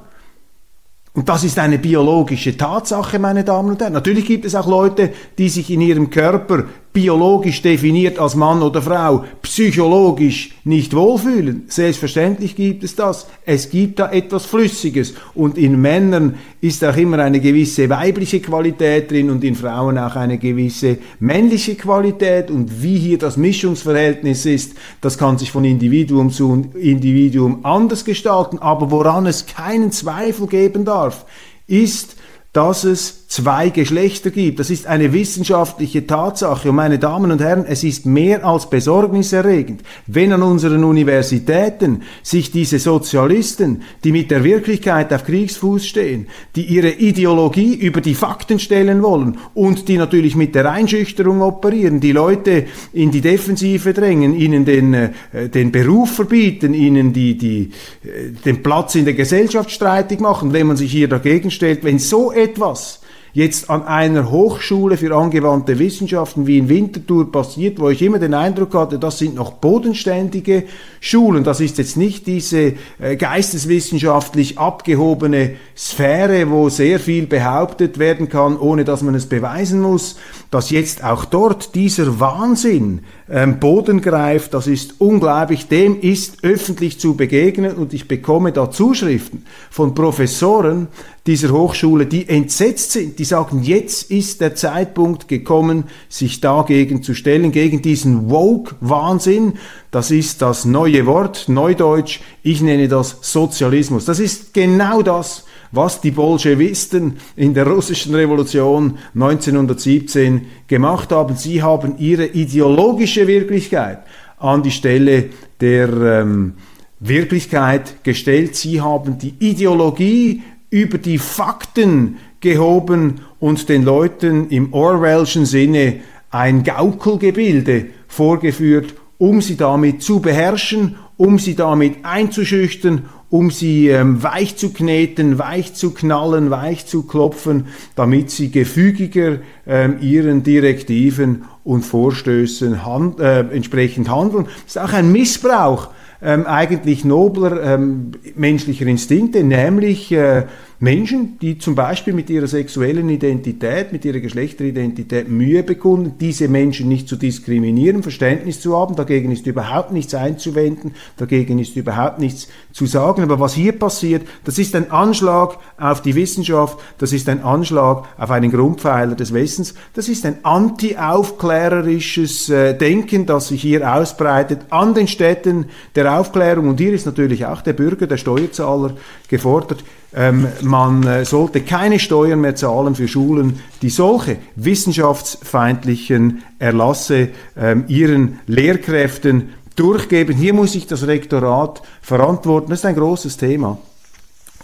Und 1.13 1.29
das 1.29 1.45
ist 1.45 1.59
eine 1.59 1.79
biologische 1.79 2.57
Tatsache, 2.57 3.19
meine 3.19 3.45
Damen 3.45 3.69
und 3.69 3.81
Herren. 3.81 3.93
Natürlich 3.93 4.25
gibt 4.25 4.43
es 4.43 4.53
auch 4.53 4.67
Leute, 4.67 5.13
die 5.37 5.47
sich 5.47 5.71
in 5.71 5.79
ihrem 5.79 6.09
Körper 6.09 6.65
biologisch 6.91 7.61
definiert 7.61 8.17
als 8.17 8.35
Mann 8.35 8.61
oder 8.63 8.81
Frau, 8.81 9.23
psychologisch 9.43 10.55
nicht 10.63 10.95
wohlfühlen. 10.95 11.65
Selbstverständlich 11.67 12.55
gibt 12.55 12.83
es 12.83 12.95
das. 12.95 13.27
Es 13.45 13.69
gibt 13.69 13.99
da 13.99 14.11
etwas 14.11 14.45
Flüssiges. 14.45 15.13
Und 15.35 15.57
in 15.57 15.79
Männern 15.79 16.35
ist 16.61 16.83
auch 16.83 16.97
immer 16.97 17.19
eine 17.19 17.39
gewisse 17.39 17.89
weibliche 17.89 18.39
Qualität 18.39 19.11
drin 19.11 19.29
und 19.29 19.43
in 19.43 19.55
Frauen 19.55 19.97
auch 19.97 20.15
eine 20.15 20.39
gewisse 20.39 20.97
männliche 21.19 21.75
Qualität. 21.75 22.49
Und 22.49 22.81
wie 22.81 22.97
hier 22.97 23.19
das 23.19 23.37
Mischungsverhältnis 23.37 24.45
ist, 24.45 24.73
das 25.01 25.17
kann 25.17 25.37
sich 25.37 25.51
von 25.51 25.65
Individuum 25.65 26.31
zu 26.31 26.71
Individuum 26.73 27.63
anders 27.63 28.03
gestalten. 28.03 28.57
Aber 28.57 28.89
woran 28.89 29.27
es 29.27 29.45
keinen 29.45 29.91
Zweifel 29.91 30.47
geben 30.47 30.85
darf, 30.85 31.25
ist, 31.67 32.15
dass 32.51 32.83
es 32.83 33.18
zwei 33.29 33.69
Geschlechter 33.69 34.31
gibt. 34.31 34.59
Das 34.59 34.71
ist 34.71 34.87
eine 34.87 35.13
wissenschaftliche 35.13 36.07
Tatsache. 36.07 36.71
Und 36.71 36.75
meine 36.75 36.97
Damen 36.97 37.31
und 37.31 37.39
Herren, 37.39 37.63
es 37.63 37.83
ist 37.83 38.07
mehr 38.07 38.43
als 38.43 38.71
besorgniserregend, 38.71 39.83
wenn 40.07 40.33
an 40.33 40.41
unseren 40.41 40.83
Universitäten 40.83 42.01
sich 42.23 42.51
diese 42.51 42.79
Sozialisten, 42.79 43.83
die 44.03 44.11
mit 44.11 44.31
der 44.31 44.43
Wirklichkeit 44.43 45.13
auf 45.13 45.25
Kriegsfuß 45.25 45.85
stehen, 45.85 46.25
die 46.55 46.63
ihre 46.63 46.89
Ideologie 46.89 47.75
über 47.75 48.01
die 48.01 48.15
Fakten 48.15 48.57
stellen 48.57 49.03
wollen 49.03 49.37
und 49.53 49.87
die 49.87 49.97
natürlich 49.97 50.35
mit 50.35 50.55
der 50.55 50.71
Einschüchterung 50.71 51.43
operieren, 51.43 51.99
die 51.99 52.13
Leute 52.13 52.65
in 52.93 53.11
die 53.11 53.21
Defensive 53.21 53.93
drängen, 53.93 54.33
ihnen 54.33 54.65
den, 54.65 54.93
äh, 54.95 55.11
den 55.53 55.71
Beruf 55.71 56.15
verbieten, 56.15 56.73
ihnen 56.73 57.13
die, 57.13 57.37
die, 57.37 57.69
äh, 58.03 58.31
den 58.43 58.63
Platz 58.63 58.95
in 58.95 59.05
der 59.05 59.13
Gesellschaft 59.13 59.69
streitig 59.69 60.19
machen, 60.19 60.51
wenn 60.51 60.65
man 60.65 60.77
sich 60.77 60.91
hier 60.91 61.07
dagegen 61.07 61.51
stellt, 61.51 61.83
wenn 61.83 61.99
so 61.99 62.31
etwas 62.31 62.98
jetzt 63.33 63.69
an 63.69 63.83
einer 63.83 64.31
Hochschule 64.31 64.97
für 64.97 65.15
angewandte 65.15 65.79
Wissenschaften 65.79 66.47
wie 66.47 66.57
in 66.57 66.69
Winterthur 66.69 67.31
passiert, 67.31 67.79
wo 67.79 67.89
ich 67.89 68.01
immer 68.01 68.19
den 68.19 68.33
Eindruck 68.33 68.73
hatte, 68.73 68.99
das 68.99 69.19
sind 69.19 69.35
noch 69.35 69.53
bodenständige 69.53 70.63
Schulen. 70.99 71.43
Das 71.43 71.59
ist 71.59 71.77
jetzt 71.77 71.97
nicht 71.97 72.27
diese 72.27 72.73
äh, 72.99 73.15
geisteswissenschaftlich 73.15 74.57
abgehobene 74.57 75.55
Sphäre, 75.77 76.49
wo 76.49 76.69
sehr 76.69 76.99
viel 76.99 77.27
behauptet 77.27 77.99
werden 77.99 78.29
kann, 78.29 78.57
ohne 78.57 78.83
dass 78.83 79.01
man 79.01 79.15
es 79.15 79.27
beweisen 79.27 79.81
muss, 79.81 80.17
dass 80.51 80.71
jetzt 80.71 81.03
auch 81.03 81.25
dort 81.25 81.75
dieser 81.75 82.19
Wahnsinn 82.19 83.01
ähm, 83.29 83.59
Boden 83.59 84.01
greift, 84.01 84.53
das 84.53 84.67
ist 84.67 84.95
unglaublich, 84.97 85.67
dem 85.67 86.01
ist 86.01 86.43
öffentlich 86.43 86.99
zu 86.99 87.15
begegnen. 87.15 87.75
Und 87.75 87.93
ich 87.93 88.07
bekomme 88.07 88.51
da 88.51 88.71
Zuschriften 88.71 89.45
von 89.69 89.93
Professoren 89.93 90.87
dieser 91.29 91.51
Hochschule, 91.51 92.07
die 92.07 92.27
entsetzt 92.27 92.91
sind, 92.93 93.19
die 93.19 93.23
sagen, 93.23 93.61
jetzt 93.61 94.09
ist 94.09 94.41
der 94.41 94.55
Zeitpunkt 94.55 95.27
gekommen, 95.27 95.83
sich 96.09 96.41
dagegen 96.41 97.03
zu 97.03 97.13
stellen, 97.13 97.51
gegen 97.51 97.83
diesen 97.83 98.31
Woke-Wahnsinn, 98.31 99.53
das 99.91 100.09
ist 100.09 100.41
das 100.41 100.65
neue 100.65 101.05
Wort, 101.05 101.47
Neudeutsch, 101.47 102.21
ich 102.41 102.61
nenne 102.61 102.87
das 102.87 103.17
Sozialismus. 103.21 104.05
Das 104.05 104.19
ist 104.19 104.55
genau 104.55 105.03
das, 105.03 105.45
was 105.71 106.01
die 106.01 106.09
Bolschewisten 106.09 107.17
in 107.35 107.53
der 107.53 107.67
russischen 107.67 108.15
Revolution 108.15 108.97
1917 109.13 110.47
gemacht 110.67 111.11
haben. 111.11 111.35
Sie 111.35 111.61
haben 111.61 111.99
ihre 111.99 112.25
ideologische 112.25 113.27
Wirklichkeit 113.27 113.99
an 114.39 114.63
die 114.63 114.71
Stelle 114.71 115.29
der 115.61 115.89
ähm, 115.89 116.55
Wirklichkeit 116.99 118.03
gestellt. 118.03 118.55
Sie 118.55 118.81
haben 118.81 119.19
die 119.19 119.35
Ideologie 119.37 120.41
über 120.69 120.97
die 120.97 121.17
Fakten 121.17 122.17
gehoben 122.39 123.21
und 123.39 123.69
den 123.69 123.83
Leuten 123.83 124.49
im 124.49 124.73
Orwellschen 124.73 125.45
Sinne 125.45 126.01
ein 126.29 126.63
Gaukelgebilde 126.63 127.87
vorgeführt, 128.07 128.93
um 129.17 129.41
sie 129.41 129.57
damit 129.57 130.01
zu 130.03 130.19
beherrschen, 130.21 130.95
um 131.17 131.39
sie 131.39 131.55
damit 131.55 131.97
einzuschüchtern, 132.03 133.05
um 133.29 133.51
sie 133.51 133.89
ähm, 133.89 134.23
weich 134.23 134.55
zu 134.55 134.71
kneten, 134.71 135.37
weich 135.37 135.73
zu 135.73 135.93
knallen, 135.93 136.49
weich 136.49 136.85
zu 136.85 137.03
klopfen, 137.03 137.67
damit 137.95 138.31
sie 138.31 138.49
gefügiger 138.49 139.39
ähm, 139.67 139.97
ihren 140.01 140.43
Direktiven 140.43 141.43
und 141.63 141.83
Vorstößen 141.83 142.85
hand, 142.85 143.19
äh, 143.19 143.41
entsprechend 143.41 144.09
handeln. 144.09 144.45
Das 144.65 144.75
ist 144.75 144.81
auch 144.81 144.93
ein 144.93 145.11
Missbrauch 145.11 145.89
ähm, 146.21 146.45
eigentlich 146.45 147.05
nobler 147.05 147.61
ähm, 147.63 148.11
menschlicher 148.35 148.85
Instinkte, 148.85 149.43
nämlich 149.43 150.11
äh, 150.11 150.43
Menschen, 150.81 151.37
die 151.39 151.57
zum 151.57 151.75
Beispiel 151.75 152.13
mit 152.13 152.29
ihrer 152.29 152.47
sexuellen 152.47 153.09
Identität, 153.09 153.91
mit 153.91 154.05
ihrer 154.05 154.21
Geschlechteridentität 154.21 155.27
Mühe 155.27 155.61
bekunden, 155.61 156.13
diese 156.21 156.47
Menschen 156.47 156.87
nicht 156.87 157.09
zu 157.09 157.17
diskriminieren, 157.17 158.01
Verständnis 158.01 158.61
zu 158.61 158.77
haben, 158.77 158.95
dagegen 158.95 159.29
ist 159.29 159.45
überhaupt 159.45 159.91
nichts 159.91 160.15
einzuwenden, 160.15 160.93
dagegen 161.17 161.59
ist 161.59 161.75
überhaupt 161.75 162.19
nichts 162.19 162.47
zu 162.71 162.85
sagen. 162.85 163.23
Aber 163.23 163.41
was 163.41 163.55
hier 163.55 163.73
passiert, 163.73 164.25
das 164.45 164.57
ist 164.57 164.73
ein 164.73 164.89
Anschlag 164.89 165.57
auf 165.77 166.01
die 166.01 166.15
Wissenschaft, 166.15 166.79
das 166.97 167.11
ist 167.11 167.27
ein 167.27 167.43
Anschlag 167.43 168.05
auf 168.17 168.31
einen 168.31 168.49
Grundpfeiler 168.49 169.15
des 169.15 169.33
Wissens, 169.33 169.73
das 169.95 170.07
ist 170.07 170.25
ein 170.25 170.45
anti-aufklärerisches 170.45 172.51
äh, 172.51 172.73
Denken, 172.73 173.25
das 173.25 173.49
sich 173.49 173.61
hier 173.61 173.93
ausbreitet 173.93 174.61
an 174.69 174.93
den 174.93 175.09
Städten 175.09 175.65
der 175.95 176.17
Aufklärung. 176.17 176.69
Und 176.69 176.79
hier 176.79 176.93
ist 176.93 177.05
natürlich 177.05 177.45
auch 177.45 177.61
der 177.61 177.73
Bürger, 177.73 178.07
der 178.07 178.15
Steuerzahler 178.15 178.93
gefordert, 179.27 179.83
ähm, 180.15 180.47
man 180.61 181.05
äh, 181.05 181.25
sollte 181.25 181.61
keine 181.61 181.99
Steuern 181.99 182.41
mehr 182.41 182.55
zahlen 182.55 182.95
für 182.95 183.07
Schulen, 183.07 183.59
die 183.81 183.89
solche 183.89 184.37
wissenschaftsfeindlichen 184.55 186.43
Erlasse 186.57 187.29
ähm, 187.55 187.83
ihren 187.87 188.39
Lehrkräften 188.47 189.49
durchgeben. 189.75 190.35
Hier 190.35 190.53
muss 190.53 190.73
sich 190.73 190.87
das 190.87 191.05
Rektorat 191.05 191.81
verantworten. 192.01 192.69
Das 192.71 192.79
ist 192.79 192.85
ein 192.85 192.95
großes 192.95 193.37
Thema 193.37 193.77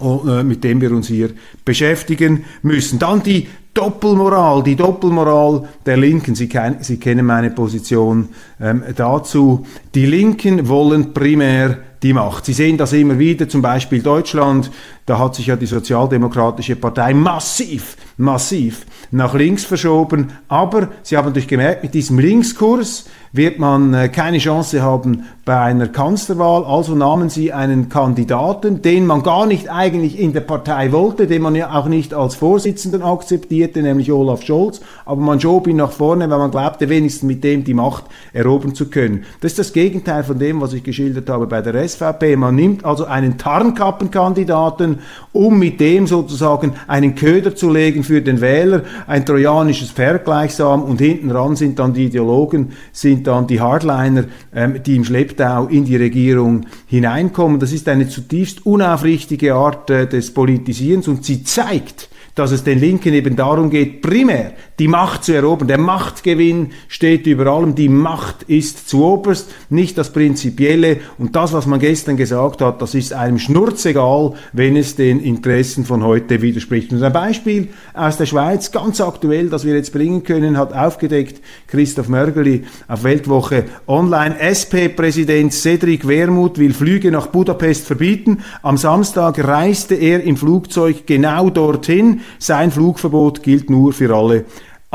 äh, 0.02 0.44
mit 0.44 0.64
dem 0.64 0.82
wir 0.82 0.92
uns 0.92 1.08
hier 1.08 1.30
beschäftigen 1.64 2.44
müssen. 2.64 3.00
Dann 3.00 3.24
die 3.24 3.48
Doppelmoral, 3.74 4.64
die 4.64 4.76
Doppelmoral 4.76 5.70
der 5.86 5.96
Linken. 5.96 6.36
Sie, 6.36 6.50
Sie 6.80 6.98
kennen 6.98 7.26
meine 7.26 7.52
Position 7.52 8.30
ähm, 8.60 8.84
dazu. 8.96 9.66
Die 9.94 10.06
Linken 10.06 10.68
wollen 10.68 11.14
primär 11.14 11.78
die 12.06 12.14
Macht. 12.14 12.46
Sie 12.46 12.54
sehen 12.54 12.78
das 12.78 12.94
immer 12.94 13.18
wieder, 13.18 13.50
zum 13.50 13.64
Beispiel 13.64 14.00
Deutschland, 14.00 14.70
da 15.08 15.18
hat 15.18 15.34
sich 15.34 15.48
ja 15.48 15.56
die 15.56 15.66
Sozialdemokratische 15.66 16.76
Partei 16.76 17.16
massiv, 17.16 17.98
massiv 18.18 18.86
nach 19.10 19.34
links 19.34 19.66
verschoben, 19.66 20.32
aber 20.48 20.90
Sie 21.02 21.18
haben 21.18 21.26
natürlich 21.26 21.48
gemerkt, 21.48 21.82
mit 21.82 21.96
diesem 21.96 22.20
Linkskurs 22.20 23.06
wird 23.32 23.60
man 23.60 23.94
äh, 23.94 24.10
keine 24.10 24.38
Chance 24.38 24.82
haben 24.82 25.26
bei 25.44 25.60
einer 25.60 25.88
Kanzlerwahl, 25.88 26.64
also 26.64 26.96
nahmen 26.96 27.30
Sie 27.30 27.52
einen 27.52 27.90
Kandidaten, 27.90 28.82
den 28.82 29.06
man 29.06 29.24
gar 29.24 29.46
nicht 29.46 29.70
eigentlich 29.70 30.20
in 30.20 30.34
der 30.34 30.42
Partei 30.42 30.92
wollte, 30.92 31.28
den 31.28 31.42
man 31.42 31.56
ja 31.56 31.74
auch 31.74 31.88
nicht 31.88 32.14
als 32.14 32.36
Vorsitzenden 32.36 33.02
akzeptierte, 33.02 33.82
nämlich 33.82 34.12
Olaf 34.12 34.44
Scholz, 34.44 34.80
aber 35.06 35.22
man 35.22 35.40
schob 35.40 35.68
ihn 35.68 35.78
nach 35.78 35.92
vorne, 35.92 36.30
weil 36.30 36.38
man 36.38 36.52
glaubte, 36.52 36.88
wenigstens 36.90 37.24
mit 37.24 37.44
dem 37.44 37.64
die 37.64 37.74
Macht 37.74 38.06
erobern 38.32 38.74
zu 38.74 38.90
können. 38.90 39.26
Das 39.42 39.52
ist 39.52 39.60
das 39.60 39.74
Gegenteil 39.74 40.24
von 40.24 40.40
dem, 40.40 40.62
was 40.62 40.74
ich 40.74 40.84
geschildert 40.84 41.30
habe 41.30 41.46
bei 41.48 41.62
der 41.62 41.74
SVP. 41.96 42.36
Man 42.36 42.56
nimmt 42.56 42.86
also 42.86 43.06
einen 43.06 43.38
Tarnkappenkandidaten, 43.38 45.00
um 45.32 45.58
mit 45.58 45.80
dem 45.80 46.08
sozusagen 46.08 46.74
einen 46.88 47.16
Köder 47.16 47.56
zu 47.56 47.72
legen 47.72 48.04
für 48.04 48.22
den 48.22 48.42
Wähler, 48.42 48.84
ein 49.08 49.26
trojanisches 49.26 49.92
Pferd 49.92 50.26
gleichsam 50.26 50.84
und 50.84 51.00
hinten 51.00 51.32
ran 51.32 51.56
sind 51.56 51.80
dann 51.80 51.94
die 51.94 52.06
Ideologen, 52.06 52.74
sind 52.92 53.28
dann 53.28 53.48
die 53.48 53.62
Hardliner, 53.62 54.26
ähm, 54.54 54.82
die 54.86 54.96
im 54.96 55.06
Schlepptau 55.06 55.68
in 55.68 55.86
die 55.86 55.96
Regierung 55.96 56.66
hineinkommen. 56.88 57.60
Das 57.60 57.72
ist 57.72 57.88
eine 57.88 58.08
zutiefst 58.08 58.66
unaufrichtige 58.66 59.56
Art 59.56 59.90
äh, 59.90 60.08
des 60.08 60.34
Politisierens 60.34 61.08
und 61.08 61.26
sie 61.26 61.44
zeigt, 61.44 62.10
dass 62.36 62.52
es 62.52 62.64
den 62.64 62.80
Linken 62.80 63.14
eben 63.14 63.36
darum 63.36 63.70
geht, 63.70 64.02
primär 64.02 64.52
die 64.80 64.88
Macht 64.88 65.24
zu 65.24 65.34
erobern. 65.34 65.68
Der 65.68 65.78
Machtgewinn 65.78 66.72
steht 66.88 67.28
über 67.28 67.48
allem. 67.48 67.76
Die 67.76 67.90
Macht 67.90 68.44
ist 68.44 68.90
zu 68.90 69.06
oberst, 69.06 69.50
nicht 69.70 69.98
das 69.98 70.12
Prinzipielle. 70.12 70.98
Und 71.18 71.36
das, 71.36 71.54
was 71.54 71.66
man 71.66 71.80
gestern 71.80 72.18
gesagt 72.18 72.62
hat, 72.62 72.82
das 72.82 72.94
ist 72.94 73.14
einem 73.14 73.40
schnurzegal, 73.40 74.34
wenn 74.52 74.76
es 74.76 74.96
den 74.96 75.22
Interessen 75.22 75.86
von 75.86 76.04
heute 76.04 76.42
widerspricht. 76.42 76.92
Und 76.92 77.02
ein 77.02 77.14
Beispiel 77.14 77.70
aus 77.94 78.18
der 78.18 78.26
Schweiz, 78.26 78.72
ganz 78.72 79.00
aktuell, 79.00 79.50
das 79.50 79.64
wir 79.64 79.76
jetzt 79.76 79.94
bringen 79.94 80.24
können, 80.24 80.58
hat 80.58 80.74
aufgedeckt 80.74 81.42
Christoph 81.68 82.10
Mörgeli 82.10 82.64
auf 82.88 83.04
Weltwoche 83.04 83.66
Online. 83.88 84.36
SP-Präsident 84.40 85.54
Cedric 85.54 86.06
Wermuth 86.08 86.58
will 86.58 86.74
Flüge 86.74 87.12
nach 87.12 87.28
Budapest 87.28 87.86
verbieten. 87.86 88.40
Am 88.62 88.78
Samstag 88.78 89.42
reiste 89.42 89.96
er 89.96 90.24
im 90.24 90.36
Flugzeug 90.36 91.08
genau 91.08 91.50
dorthin. 91.50 92.22
Sein 92.40 92.72
Flugverbot 92.72 93.42
gilt 93.42 93.70
nur 93.70 93.94
für 93.94 94.14
alle 94.14 94.46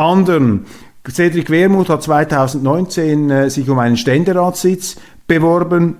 anderen. 0.01 0.67
Cedric 1.09 1.51
Wermuth 1.51 1.89
hat 1.89 2.03
2019 2.03 3.31
äh, 3.31 3.51
sich 3.51 3.69
um 3.69 3.79
einen 3.79 3.97
Ständeratssitz 3.97 4.97
beworben 5.27 5.97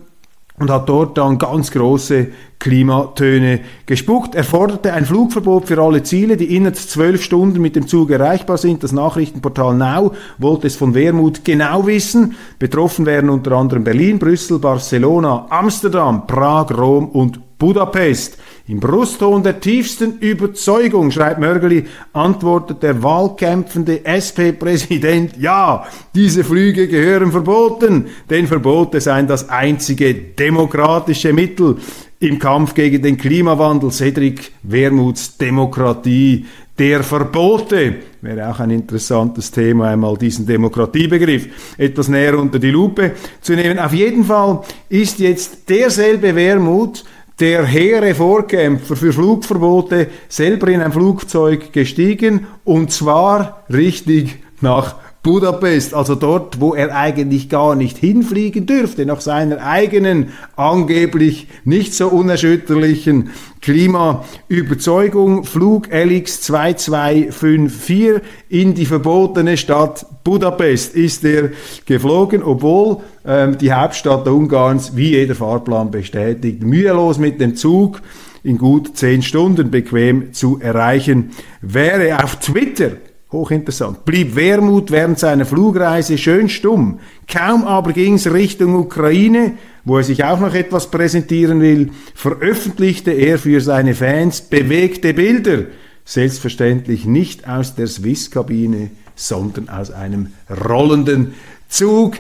und 0.59 0.71
hat 0.71 0.89
dort 0.89 1.17
dann 1.17 1.39
ganz 1.39 1.71
große 1.71 2.29
Klimatöne 2.59 3.61
gespuckt. 3.87 4.35
Er 4.35 4.45
forderte 4.45 4.93
ein 4.93 5.07
Flugverbot 5.07 5.67
für 5.67 5.81
alle 5.81 6.03
Ziele, 6.03 6.37
die 6.37 6.55
innerhalb 6.55 6.77
zwölf 6.77 7.23
Stunden 7.23 7.63
mit 7.63 7.77
dem 7.77 7.89
Zug 7.89 8.11
erreichbar 8.11 8.59
sind. 8.59 8.83
Das 8.83 8.93
Nachrichtenportal 8.93 9.75
Now 9.75 10.13
wollte 10.37 10.67
es 10.67 10.77
von 10.77 10.95
Wermut 10.95 11.45
genau 11.45 11.87
wissen. 11.87 12.37
Betroffen 12.59 13.07
wären 13.07 13.31
unter 13.31 13.53
anderem 13.53 13.85
Berlin, 13.85 14.19
Brüssel, 14.19 14.59
Barcelona, 14.59 15.47
Amsterdam, 15.49 16.27
Prag, 16.27 16.71
Rom 16.77 17.09
und 17.09 17.41
Budapest. 17.61 18.39
Im 18.67 18.81
Brustton 18.81 19.45
der 19.45 19.61
tiefsten 19.61 20.19
Überzeugung, 20.19 21.13
schreibt 21.13 21.39
Mörgeli, 21.39 21.85
antwortet 22.13 22.83
der 22.83 23.03
wahlkämpfende 23.03 24.05
SP-Präsident, 24.05 25.37
ja, 25.39 25.85
diese 26.15 26.43
Flüge 26.43 26.89
gehören 26.89 27.31
verboten, 27.31 28.07
denn 28.29 28.49
Verbote 28.49 29.01
seien 29.01 29.29
das 29.29 29.49
einzige 29.49 30.15
demokratische 30.15 31.33
Mittel 31.33 31.77
im 32.19 32.39
Kampf 32.39 32.75
gegen 32.75 33.03
den 33.03 33.17
Klimawandel. 33.17 33.91
Cedric 33.91 34.53
Wermuths 34.63 35.37
Demokratie 35.37 36.47
der 36.81 37.03
Verbote 37.03 37.97
wäre 38.23 38.51
auch 38.51 38.59
ein 38.59 38.71
interessantes 38.71 39.51
Thema, 39.51 39.89
einmal 39.89 40.17
diesen 40.17 40.47
Demokratiebegriff 40.47 41.75
etwas 41.77 42.09
näher 42.09 42.39
unter 42.39 42.59
die 42.59 42.71
Lupe 42.71 43.13
zu 43.43 43.53
nehmen. 43.55 43.79
Auf 43.79 43.93
jeden 43.93 44.25
Fall 44.25 44.63
ist 44.89 45.19
jetzt 45.19 45.69
derselbe 45.69 46.35
Wermut, 46.35 47.05
der 47.41 47.65
hehre 47.65 48.15
Vorkämpfer 48.15 48.95
für 48.97 49.13
Flugverbote 49.13 50.09
selber 50.29 50.69
in 50.69 50.83
ein 50.83 50.93
Flugzeug 50.93 51.73
gestiegen 51.73 52.47
und 52.65 52.93
zwar 52.93 53.65
richtig 53.71 54.39
nach 54.61 54.97
Budapest, 55.23 55.93
also 55.93 56.15
dort, 56.15 56.61
wo 56.61 56.75
er 56.75 56.97
eigentlich 56.97 57.51
gar 57.51 57.75
nicht 57.75 57.99
hinfliegen 57.99 58.65
dürfte, 58.65 59.05
nach 59.05 59.21
seiner 59.21 59.63
eigenen 59.63 60.31
angeblich 60.57 61.47
nicht 61.65 61.95
so 61.95 62.09
unerschütterlichen 62.09 63.31
Klimaüberzeugung. 63.61 65.45
Flug 65.45 65.89
LX 65.93 66.41
2254 66.41 68.23
in 68.49 68.75
die 68.75 68.87
verbotene 68.87 69.59
Stadt 69.59 70.07
Budapest 70.25 70.95
ist 70.95 71.23
er 71.25 71.51
geflogen, 71.85 72.43
obwohl 72.43 72.99
ähm, 73.27 73.59
die 73.59 73.75
Hauptstadt 73.75 74.27
Ungarns, 74.27 74.97
wie 74.97 75.11
jeder 75.11 75.35
Fahrplan 75.35 75.91
bestätigt, 75.91 76.63
mühelos 76.63 77.19
mit 77.19 77.43
dem 77.43 77.57
Zug 77.57 78.01
in 78.43 78.57
gut 78.57 78.97
zehn 78.97 79.21
Stunden 79.21 79.71
bequem 79.71 80.33
zu 80.33 80.59
erreichen 80.61 81.33
wäre. 81.61 82.25
Auf 82.25 82.37
Twitter 82.37 82.93
Hochinteressant. 83.33 84.05
Blieb 84.05 84.35
Wermut 84.35 84.91
während 84.91 85.19
seiner 85.19 85.47
Flugreise 85.47 86.19
schön 86.19 86.49
stumm. 86.49 86.99
Kaum 87.29 87.65
aber 87.65 87.93
ging's 87.93 88.27
Richtung 88.27 88.75
Ukraine, 88.75 89.53
wo 89.85 89.99
er 89.99 90.03
sich 90.03 90.25
auch 90.25 90.41
noch 90.41 90.55
etwas 90.55 90.91
präsentieren 90.91 91.61
will, 91.61 91.93
veröffentlichte 92.15 93.13
er 93.13 93.39
für 93.39 93.61
seine 93.61 93.95
Fans 93.95 94.41
bewegte 94.41 95.15
Bilder. 95.15 95.67
Selbstverständlich 96.05 97.05
nicht 97.05 97.47
aus 97.49 97.77
der 97.77 97.87
Swiss-Kabine, 97.87 98.91
sondern 99.15 99.69
aus 99.69 99.93
einem 99.93 100.33
rollenden 100.69 101.35
Zug. 101.69 102.17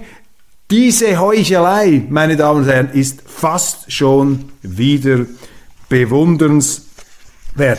Diese 0.71 1.19
Heuchelei, 1.19 2.05
meine 2.09 2.37
Damen 2.37 2.61
und 2.61 2.69
Herren, 2.69 2.91
ist 2.93 3.23
fast 3.27 3.91
schon 3.91 4.51
wieder 4.63 5.27
bewundernswert. 5.89 6.85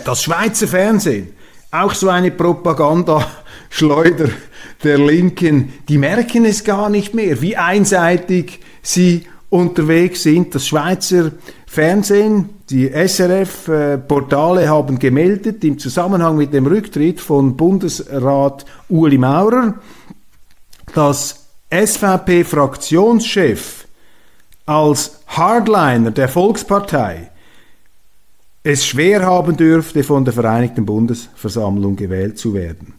Das 0.05 0.21
Schweizer 0.21 0.67
Fernsehen 0.67 1.29
auch 1.71 1.93
so 1.93 2.09
eine 2.09 2.31
Propagandaschleuder 2.31 4.29
der 4.83 4.97
Linken, 4.97 5.73
die 5.87 5.97
merken 5.97 6.43
es 6.45 6.63
gar 6.63 6.89
nicht 6.89 7.13
mehr, 7.13 7.41
wie 7.41 7.57
einseitig 7.57 8.59
sie 8.81 9.27
unterwegs 9.49 10.23
sind. 10.23 10.55
Das 10.55 10.65
Schweizer 10.67 11.31
Fernsehen, 11.65 12.49
die 12.69 12.89
SRF-Portale 12.89 14.67
haben 14.67 14.99
gemeldet 14.99 15.63
im 15.63 15.79
Zusammenhang 15.79 16.35
mit 16.35 16.53
dem 16.53 16.67
Rücktritt 16.67 17.21
von 17.21 17.55
Bundesrat 17.55 18.65
Uli 18.89 19.17
Maurer, 19.17 19.75
dass 20.93 21.47
SVP-Fraktionschef 21.69 23.85
als 24.65 25.21
Hardliner 25.27 26.11
der 26.11 26.27
Volkspartei 26.27 27.30
es 28.63 28.85
schwer 28.85 29.25
haben 29.25 29.57
dürfte, 29.57 30.03
von 30.03 30.23
der 30.23 30.33
Vereinigten 30.33 30.85
Bundesversammlung 30.85 31.95
gewählt 31.95 32.37
zu 32.37 32.53
werden. 32.53 32.93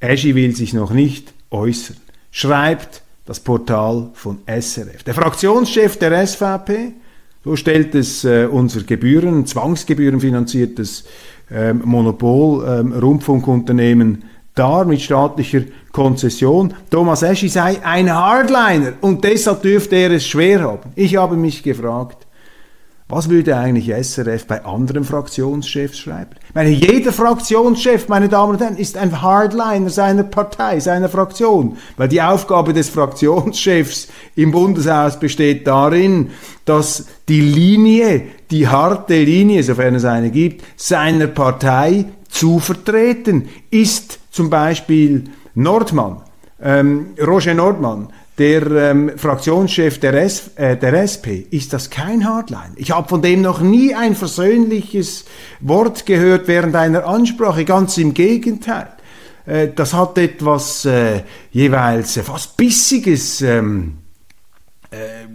Eschi 0.00 0.34
will 0.34 0.54
sich 0.54 0.74
noch 0.74 0.92
nicht 0.92 1.32
äußern, 1.50 1.96
schreibt 2.30 3.02
das 3.24 3.40
Portal 3.40 4.10
von 4.14 4.38
SRF. 4.46 5.02
Der 5.04 5.14
Fraktionschef 5.14 5.98
der 5.98 6.26
SVP, 6.26 6.92
so 7.44 7.56
stellt 7.56 7.94
es 7.94 8.24
äh, 8.24 8.46
unser 8.50 8.82
Gebühren, 8.82 9.46
zwangsgebührenfinanziertes 9.46 11.04
ähm, 11.50 11.82
Monopol 11.84 12.66
ähm, 12.66 12.92
Rundfunkunternehmen 12.92 14.24
dar 14.54 14.84
mit 14.84 15.00
staatlicher 15.00 15.62
Konzession. 15.92 16.74
Thomas 16.90 17.22
Eschi 17.22 17.48
sei 17.48 17.78
ein 17.82 18.12
Hardliner 18.12 18.94
und 19.00 19.24
deshalb 19.24 19.62
dürfte 19.62 19.96
er 19.96 20.10
es 20.10 20.26
schwer 20.26 20.62
haben. 20.62 20.90
Ich 20.96 21.16
habe 21.16 21.36
mich 21.36 21.62
gefragt, 21.62 22.26
was 23.08 23.30
würde 23.30 23.56
eigentlich 23.56 23.88
SRF 23.88 24.46
bei 24.46 24.64
anderen 24.66 25.02
Fraktionschefs 25.02 25.98
schreiben? 25.98 26.32
Ich 26.46 26.54
meine, 26.54 26.68
jeder 26.68 27.10
Fraktionschef, 27.10 28.08
meine 28.08 28.28
Damen 28.28 28.52
und 28.52 28.60
Herren, 28.60 28.76
ist 28.76 28.98
ein 28.98 29.22
Hardliner 29.22 29.88
seiner 29.88 30.24
Partei, 30.24 30.78
seiner 30.78 31.08
Fraktion. 31.08 31.78
Weil 31.96 32.08
die 32.08 32.20
Aufgabe 32.20 32.74
des 32.74 32.90
Fraktionschefs 32.90 34.08
im 34.36 34.50
Bundeshaus 34.50 35.18
besteht 35.18 35.66
darin, 35.66 36.30
dass 36.66 37.06
die 37.28 37.40
Linie, 37.40 38.24
die 38.50 38.68
harte 38.68 39.22
Linie, 39.22 39.62
sofern 39.62 39.94
es 39.94 40.04
eine 40.04 40.30
gibt, 40.30 40.62
seiner 40.76 41.28
Partei 41.28 42.04
zu 42.28 42.58
vertreten. 42.58 43.48
Ist 43.70 44.18
zum 44.30 44.50
Beispiel 44.50 45.24
Nordmann, 45.54 46.20
ähm, 46.62 47.14
Roger 47.26 47.54
Nordmann, 47.54 48.08
der 48.38 48.70
ähm, 48.70 49.12
Fraktionschef 49.16 49.98
der, 49.98 50.14
S, 50.14 50.50
äh, 50.54 50.76
der 50.76 50.94
SP, 51.02 51.46
ist 51.50 51.72
das 51.72 51.90
kein 51.90 52.24
Hardline. 52.24 52.72
Ich 52.76 52.92
habe 52.92 53.08
von 53.08 53.20
dem 53.20 53.42
noch 53.42 53.60
nie 53.60 53.94
ein 53.94 54.14
versöhnliches 54.14 55.24
Wort 55.60 56.06
gehört 56.06 56.46
während 56.46 56.76
einer 56.76 57.06
Ansprache, 57.06 57.64
ganz 57.64 57.98
im 57.98 58.14
Gegenteil. 58.14 58.88
Äh, 59.44 59.68
das 59.74 59.92
hat 59.92 60.18
etwas 60.18 60.84
äh, 60.84 61.22
jeweils 61.50 62.18
fast 62.18 62.56
Bissiges, 62.56 63.42
ähm, 63.42 63.98
äh, 64.90 65.26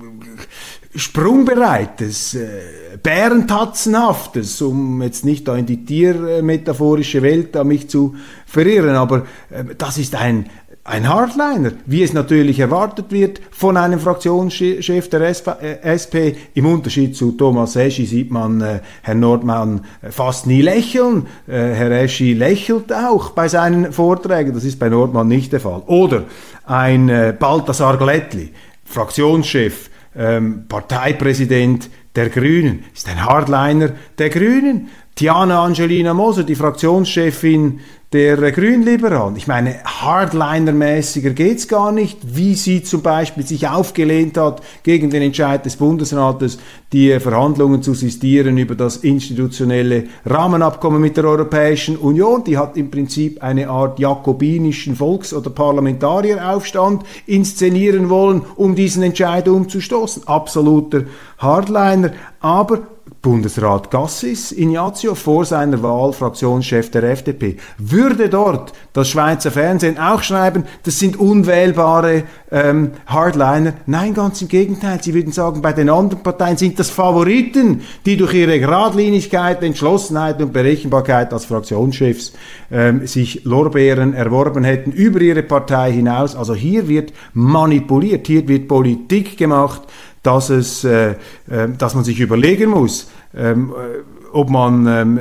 Sprungbereites, 0.96 2.36
äh, 2.36 2.98
Bärentatzenhaftes, 3.02 4.62
um 4.62 5.02
jetzt 5.02 5.26
nicht 5.26 5.48
da 5.48 5.56
in 5.56 5.66
die 5.66 5.84
tiermetaphorische 5.84 7.24
Welt 7.24 7.56
da 7.56 7.63
mich 7.63 7.89
zu 7.89 8.16
verirren, 8.46 8.96
aber 8.96 9.26
äh, 9.50 9.63
das 9.76 9.98
ist 9.98 10.16
ein, 10.16 10.50
ein 10.86 11.08
Hardliner, 11.08 11.72
wie 11.86 12.04
es 12.04 12.12
natürlich 12.12 12.60
erwartet 12.60 13.12
wird 13.12 13.39
von 13.52 13.78
einem 13.78 14.02
Fraktionschef 14.02 15.10
der 15.10 15.22
SP. 15.32 16.17
Äh, 16.17 16.36
Im 16.56 16.65
Unterschied 16.65 17.15
zu 17.15 17.32
Thomas 17.32 17.78
Eschi 17.78 18.06
sieht 18.06 18.32
man 18.32 18.60
äh, 18.60 18.80
Herrn 19.02 19.22
Nordmann 19.22 19.86
äh, 20.02 20.12
fast 20.12 20.46
nie 20.46 20.62
lächeln. 20.62 21.28
Äh, 21.48 21.52
Herr 21.52 21.91
Eschi 21.91 22.34
lächelt 22.34 22.91
auch 22.91 23.30
bei 23.30 23.48
seinen 23.48 23.93
Vorträgen. 23.93 24.54
Das 24.54 24.65
ist 24.65 24.78
bei 24.78 24.89
Nordmann 24.89 25.30
nicht 25.30 25.54
der 25.54 25.62
Fall. 25.62 25.84
Oder 25.86 26.24
ein 26.65 27.08
äh, 27.08 27.34
Balthasar 27.38 27.98
Glättli, 27.98 28.52
Fraktionschef, 28.84 29.89
ähm, 30.17 30.65
Parteipräsident 30.67 31.89
der 32.13 32.28
Grünen, 32.28 32.84
ist 32.93 33.08
ein 33.08 33.24
Hardliner 33.24 33.91
der 34.17 34.30
Grünen. 34.30 34.89
Tiana 35.15 35.63
Angelina 35.63 36.13
Moser, 36.13 36.43
die 36.43 36.56
Fraktionschefin 36.56 37.80
der 38.13 38.52
Grünliberalen. 38.52 39.36
Ich 39.38 39.47
meine, 39.47 39.84
Hardliner-mäßiger 39.84 41.32
geht's 41.32 41.67
gar 41.67 41.91
nicht, 41.91 42.19
wie 42.36 42.54
sie 42.54 42.84
zum 42.84 43.02
Beispiel 43.02 43.45
sich 43.45 43.67
aufgelehnt 43.67 44.38
hat 44.38 44.62
gegen 44.84 45.10
den 45.10 45.23
Entscheid 45.23 45.65
des 45.65 45.78
Bundesrates, 45.78 46.60
die 46.91 47.19
Verhandlungen 47.19 47.82
zu 47.82 47.95
sistieren 47.95 48.60
über 48.60 48.76
das 48.76 48.97
institutionelle 48.97 50.04
Rahmenabkommen 50.26 51.02
mit 51.02 51.17
der 51.17 51.26
Europäischen 51.26 51.97
Union. 51.97 52.43
Die 52.43 52.60
hat 52.60 52.78
im 52.78 52.91
Prinzip 52.91 53.41
eine 53.41 53.67
Art 53.67 53.97
jakobinischen 53.97 54.95
Volks- 54.95 55.34
oder 55.34 55.49
Parlamentarieraufstand 55.49 57.04
inszenieren 57.26 58.10
wollen, 58.10 58.43
um 58.56 58.76
diesen 58.76 59.02
Entscheid 59.02 59.47
umzustoßen. 59.47 60.28
Absoluter 60.28 61.06
Hardliner, 61.39 62.12
aber 62.39 62.82
Bundesrat 63.24 63.90
Gassis, 63.90 64.52
Ignazio, 64.52 65.16
vor 65.16 65.46
seiner 65.46 65.82
Wahl 65.82 66.12
Fraktionschef 66.12 66.92
der 66.92 67.04
FDP, 67.04 67.56
würde 67.78 68.28
dort 68.28 68.74
das 68.92 69.08
Schweizer 69.08 69.50
Fernsehen 69.50 69.98
auch 69.98 70.22
schreiben, 70.22 70.66
das 70.84 71.00
sind 71.00 71.18
unwählbare 71.18 72.24
ähm, 72.52 72.92
Hardliner. 73.08 73.76
Nein, 73.86 74.14
ganz 74.14 74.42
im 74.42 74.50
Gegenteil. 74.50 75.02
Sie 75.02 75.14
würden 75.14 75.32
sagen, 75.32 75.62
bei 75.62 75.72
den 75.72 75.90
anderen 75.90 76.22
Parteien 76.22 76.58
sind 76.58 76.78
das 76.78 76.90
Favoriten, 76.90 77.84
die 78.06 78.18
durch 78.18 78.34
ihre 78.34 78.60
Geradlinigkeit, 78.60 79.64
Entschlossenheit 79.64 80.42
und 80.42 80.52
Berechenbarkeit 80.52 81.32
als 81.32 81.46
Fraktionschefs 81.46 82.34
ähm, 82.72 83.08
sich 83.08 83.46
Lorbeeren 83.46 84.14
erworben 84.14 84.66
hätten 84.66 84.92
über 84.92 85.22
ihre 85.22 85.44
Partei 85.44 85.94
hinaus. 85.94 86.36
Also 86.36 86.54
hier 86.54 86.90
wird 86.90 87.14
manipuliert, 87.34 88.28
hier 88.28 88.46
wird 88.50 88.68
Politik 88.68 89.38
gemacht 89.38 89.84
dass, 90.24 90.50
es, 90.50 90.84
äh, 90.84 91.12
äh, 91.50 91.70
dass 91.78 91.96
man 91.96 92.04
sich 92.04 92.20
überlegen 92.20 92.72
muss, 92.72 93.12
ähm, 93.36 93.72
äh, 93.72 94.00
ob 94.32 94.50
man 94.50 94.88
ähm, 94.88 95.20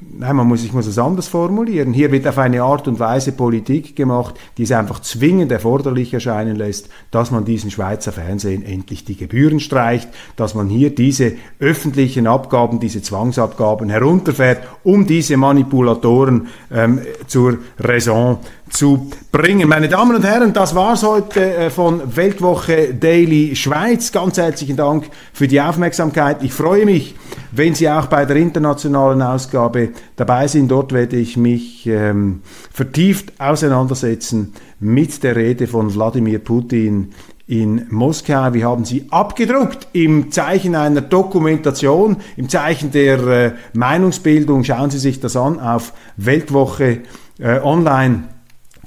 Nein, 0.00 0.36
man 0.36 0.46
muss, 0.46 0.64
ich 0.64 0.72
muss 0.72 0.86
es 0.86 0.98
anders 0.98 1.26
formulieren. 1.26 1.92
Hier 1.92 2.12
wird 2.12 2.26
auf 2.28 2.38
eine 2.38 2.62
Art 2.62 2.86
und 2.86 3.00
Weise 3.00 3.32
Politik 3.32 3.96
gemacht, 3.96 4.36
die 4.56 4.62
es 4.62 4.70
einfach 4.70 5.00
zwingend 5.00 5.50
erforderlich 5.50 6.14
erscheinen 6.14 6.54
lässt, 6.54 6.88
dass 7.10 7.32
man 7.32 7.44
diesen 7.44 7.72
Schweizer 7.72 8.12
Fernsehen 8.12 8.64
endlich 8.64 9.04
die 9.04 9.16
Gebühren 9.16 9.58
streicht, 9.58 10.08
dass 10.36 10.54
man 10.54 10.68
hier 10.68 10.94
diese 10.94 11.32
öffentlichen 11.58 12.28
Abgaben, 12.28 12.78
diese 12.78 13.02
Zwangsabgaben 13.02 13.90
herunterfährt, 13.90 14.66
um 14.84 15.06
diese 15.06 15.36
Manipulatoren 15.36 16.46
ähm, 16.72 17.00
zur 17.26 17.58
Raison 17.78 18.38
zu 18.70 19.10
bringen. 19.32 19.68
Meine 19.68 19.88
Damen 19.88 20.16
und 20.16 20.24
Herren, 20.24 20.52
das 20.52 20.74
war's 20.74 21.02
heute 21.02 21.54
äh, 21.54 21.70
von 21.70 22.16
Weltwoche 22.16 22.94
Daily 22.94 23.56
Schweiz. 23.56 24.12
Ganz 24.12 24.38
herzlichen 24.38 24.76
Dank 24.76 25.08
für 25.32 25.48
die 25.48 25.60
Aufmerksamkeit. 25.60 26.42
Ich 26.42 26.52
freue 26.52 26.84
mich, 26.84 27.14
wenn 27.52 27.74
Sie 27.74 27.88
auch 27.88 28.06
bei 28.06 28.24
der 28.24 28.36
internationalen 28.36 29.22
Ausgabe 29.22 29.90
dabei 30.16 30.48
sind. 30.48 30.68
Dort 30.68 30.92
werde 30.92 31.16
ich 31.16 31.36
mich 31.36 31.86
ähm, 31.86 32.42
vertieft 32.72 33.40
auseinandersetzen 33.40 34.52
mit 34.80 35.22
der 35.22 35.36
Rede 35.36 35.66
von 35.66 35.94
Wladimir 35.94 36.38
Putin 36.38 37.12
in 37.48 37.86
Moskau. 37.90 38.52
Wir 38.52 38.66
haben 38.66 38.84
sie 38.84 39.06
abgedruckt 39.10 39.88
im 39.92 40.30
Zeichen 40.30 40.74
einer 40.74 41.00
Dokumentation, 41.00 42.18
im 42.36 42.48
Zeichen 42.48 42.92
der 42.92 43.26
äh, 43.26 43.52
Meinungsbildung. 43.72 44.64
Schauen 44.64 44.90
Sie 44.90 44.98
sich 44.98 45.18
das 45.18 45.34
an 45.34 45.58
auf 45.58 45.94
Weltwoche 46.16 47.00
äh, 47.38 47.58
online 47.60 48.24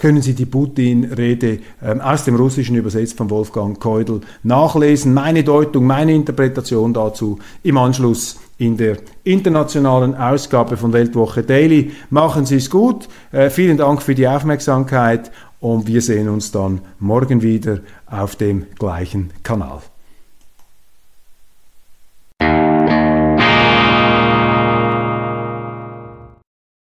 können 0.02 0.24
Sie 0.24 0.34
die 0.34 0.48
Putin-Rede 0.48 1.60
ähm, 1.84 2.02
aus 2.02 2.26
dem 2.26 2.36
Russischen 2.36 2.76
übersetzt 2.76 3.16
von 3.18 3.30
Wolfgang 3.30 3.80
Keudel 3.80 4.22
nachlesen. 4.42 5.14
Meine 5.14 5.44
Deutung, 5.44 5.86
meine 5.86 6.12
Interpretation 6.12 6.92
dazu 6.92 7.38
im 7.62 7.78
Anschluss 7.78 8.40
in 8.58 8.78
der 8.78 8.98
internationalen 9.24 10.16
Ausgabe 10.16 10.76
von 10.76 10.92
Weltwoche 10.92 11.44
Daily. 11.44 11.92
Machen 12.10 12.48
Sie 12.48 12.56
es 12.56 12.72
gut. 12.72 13.10
Äh, 13.32 13.52
vielen 13.52 13.78
Dank 13.78 14.02
für 14.02 14.16
die 14.16 14.28
Aufmerksamkeit 14.28 15.32
und 15.60 15.86
wir 15.86 16.02
sehen 16.02 16.30
uns 16.30 16.52
dann 16.52 16.82
morgen 16.98 17.44
wieder 17.44 17.82
auf 18.08 18.36
dem 18.36 18.66
gleichen 18.80 19.30
Kanal. 19.44 19.82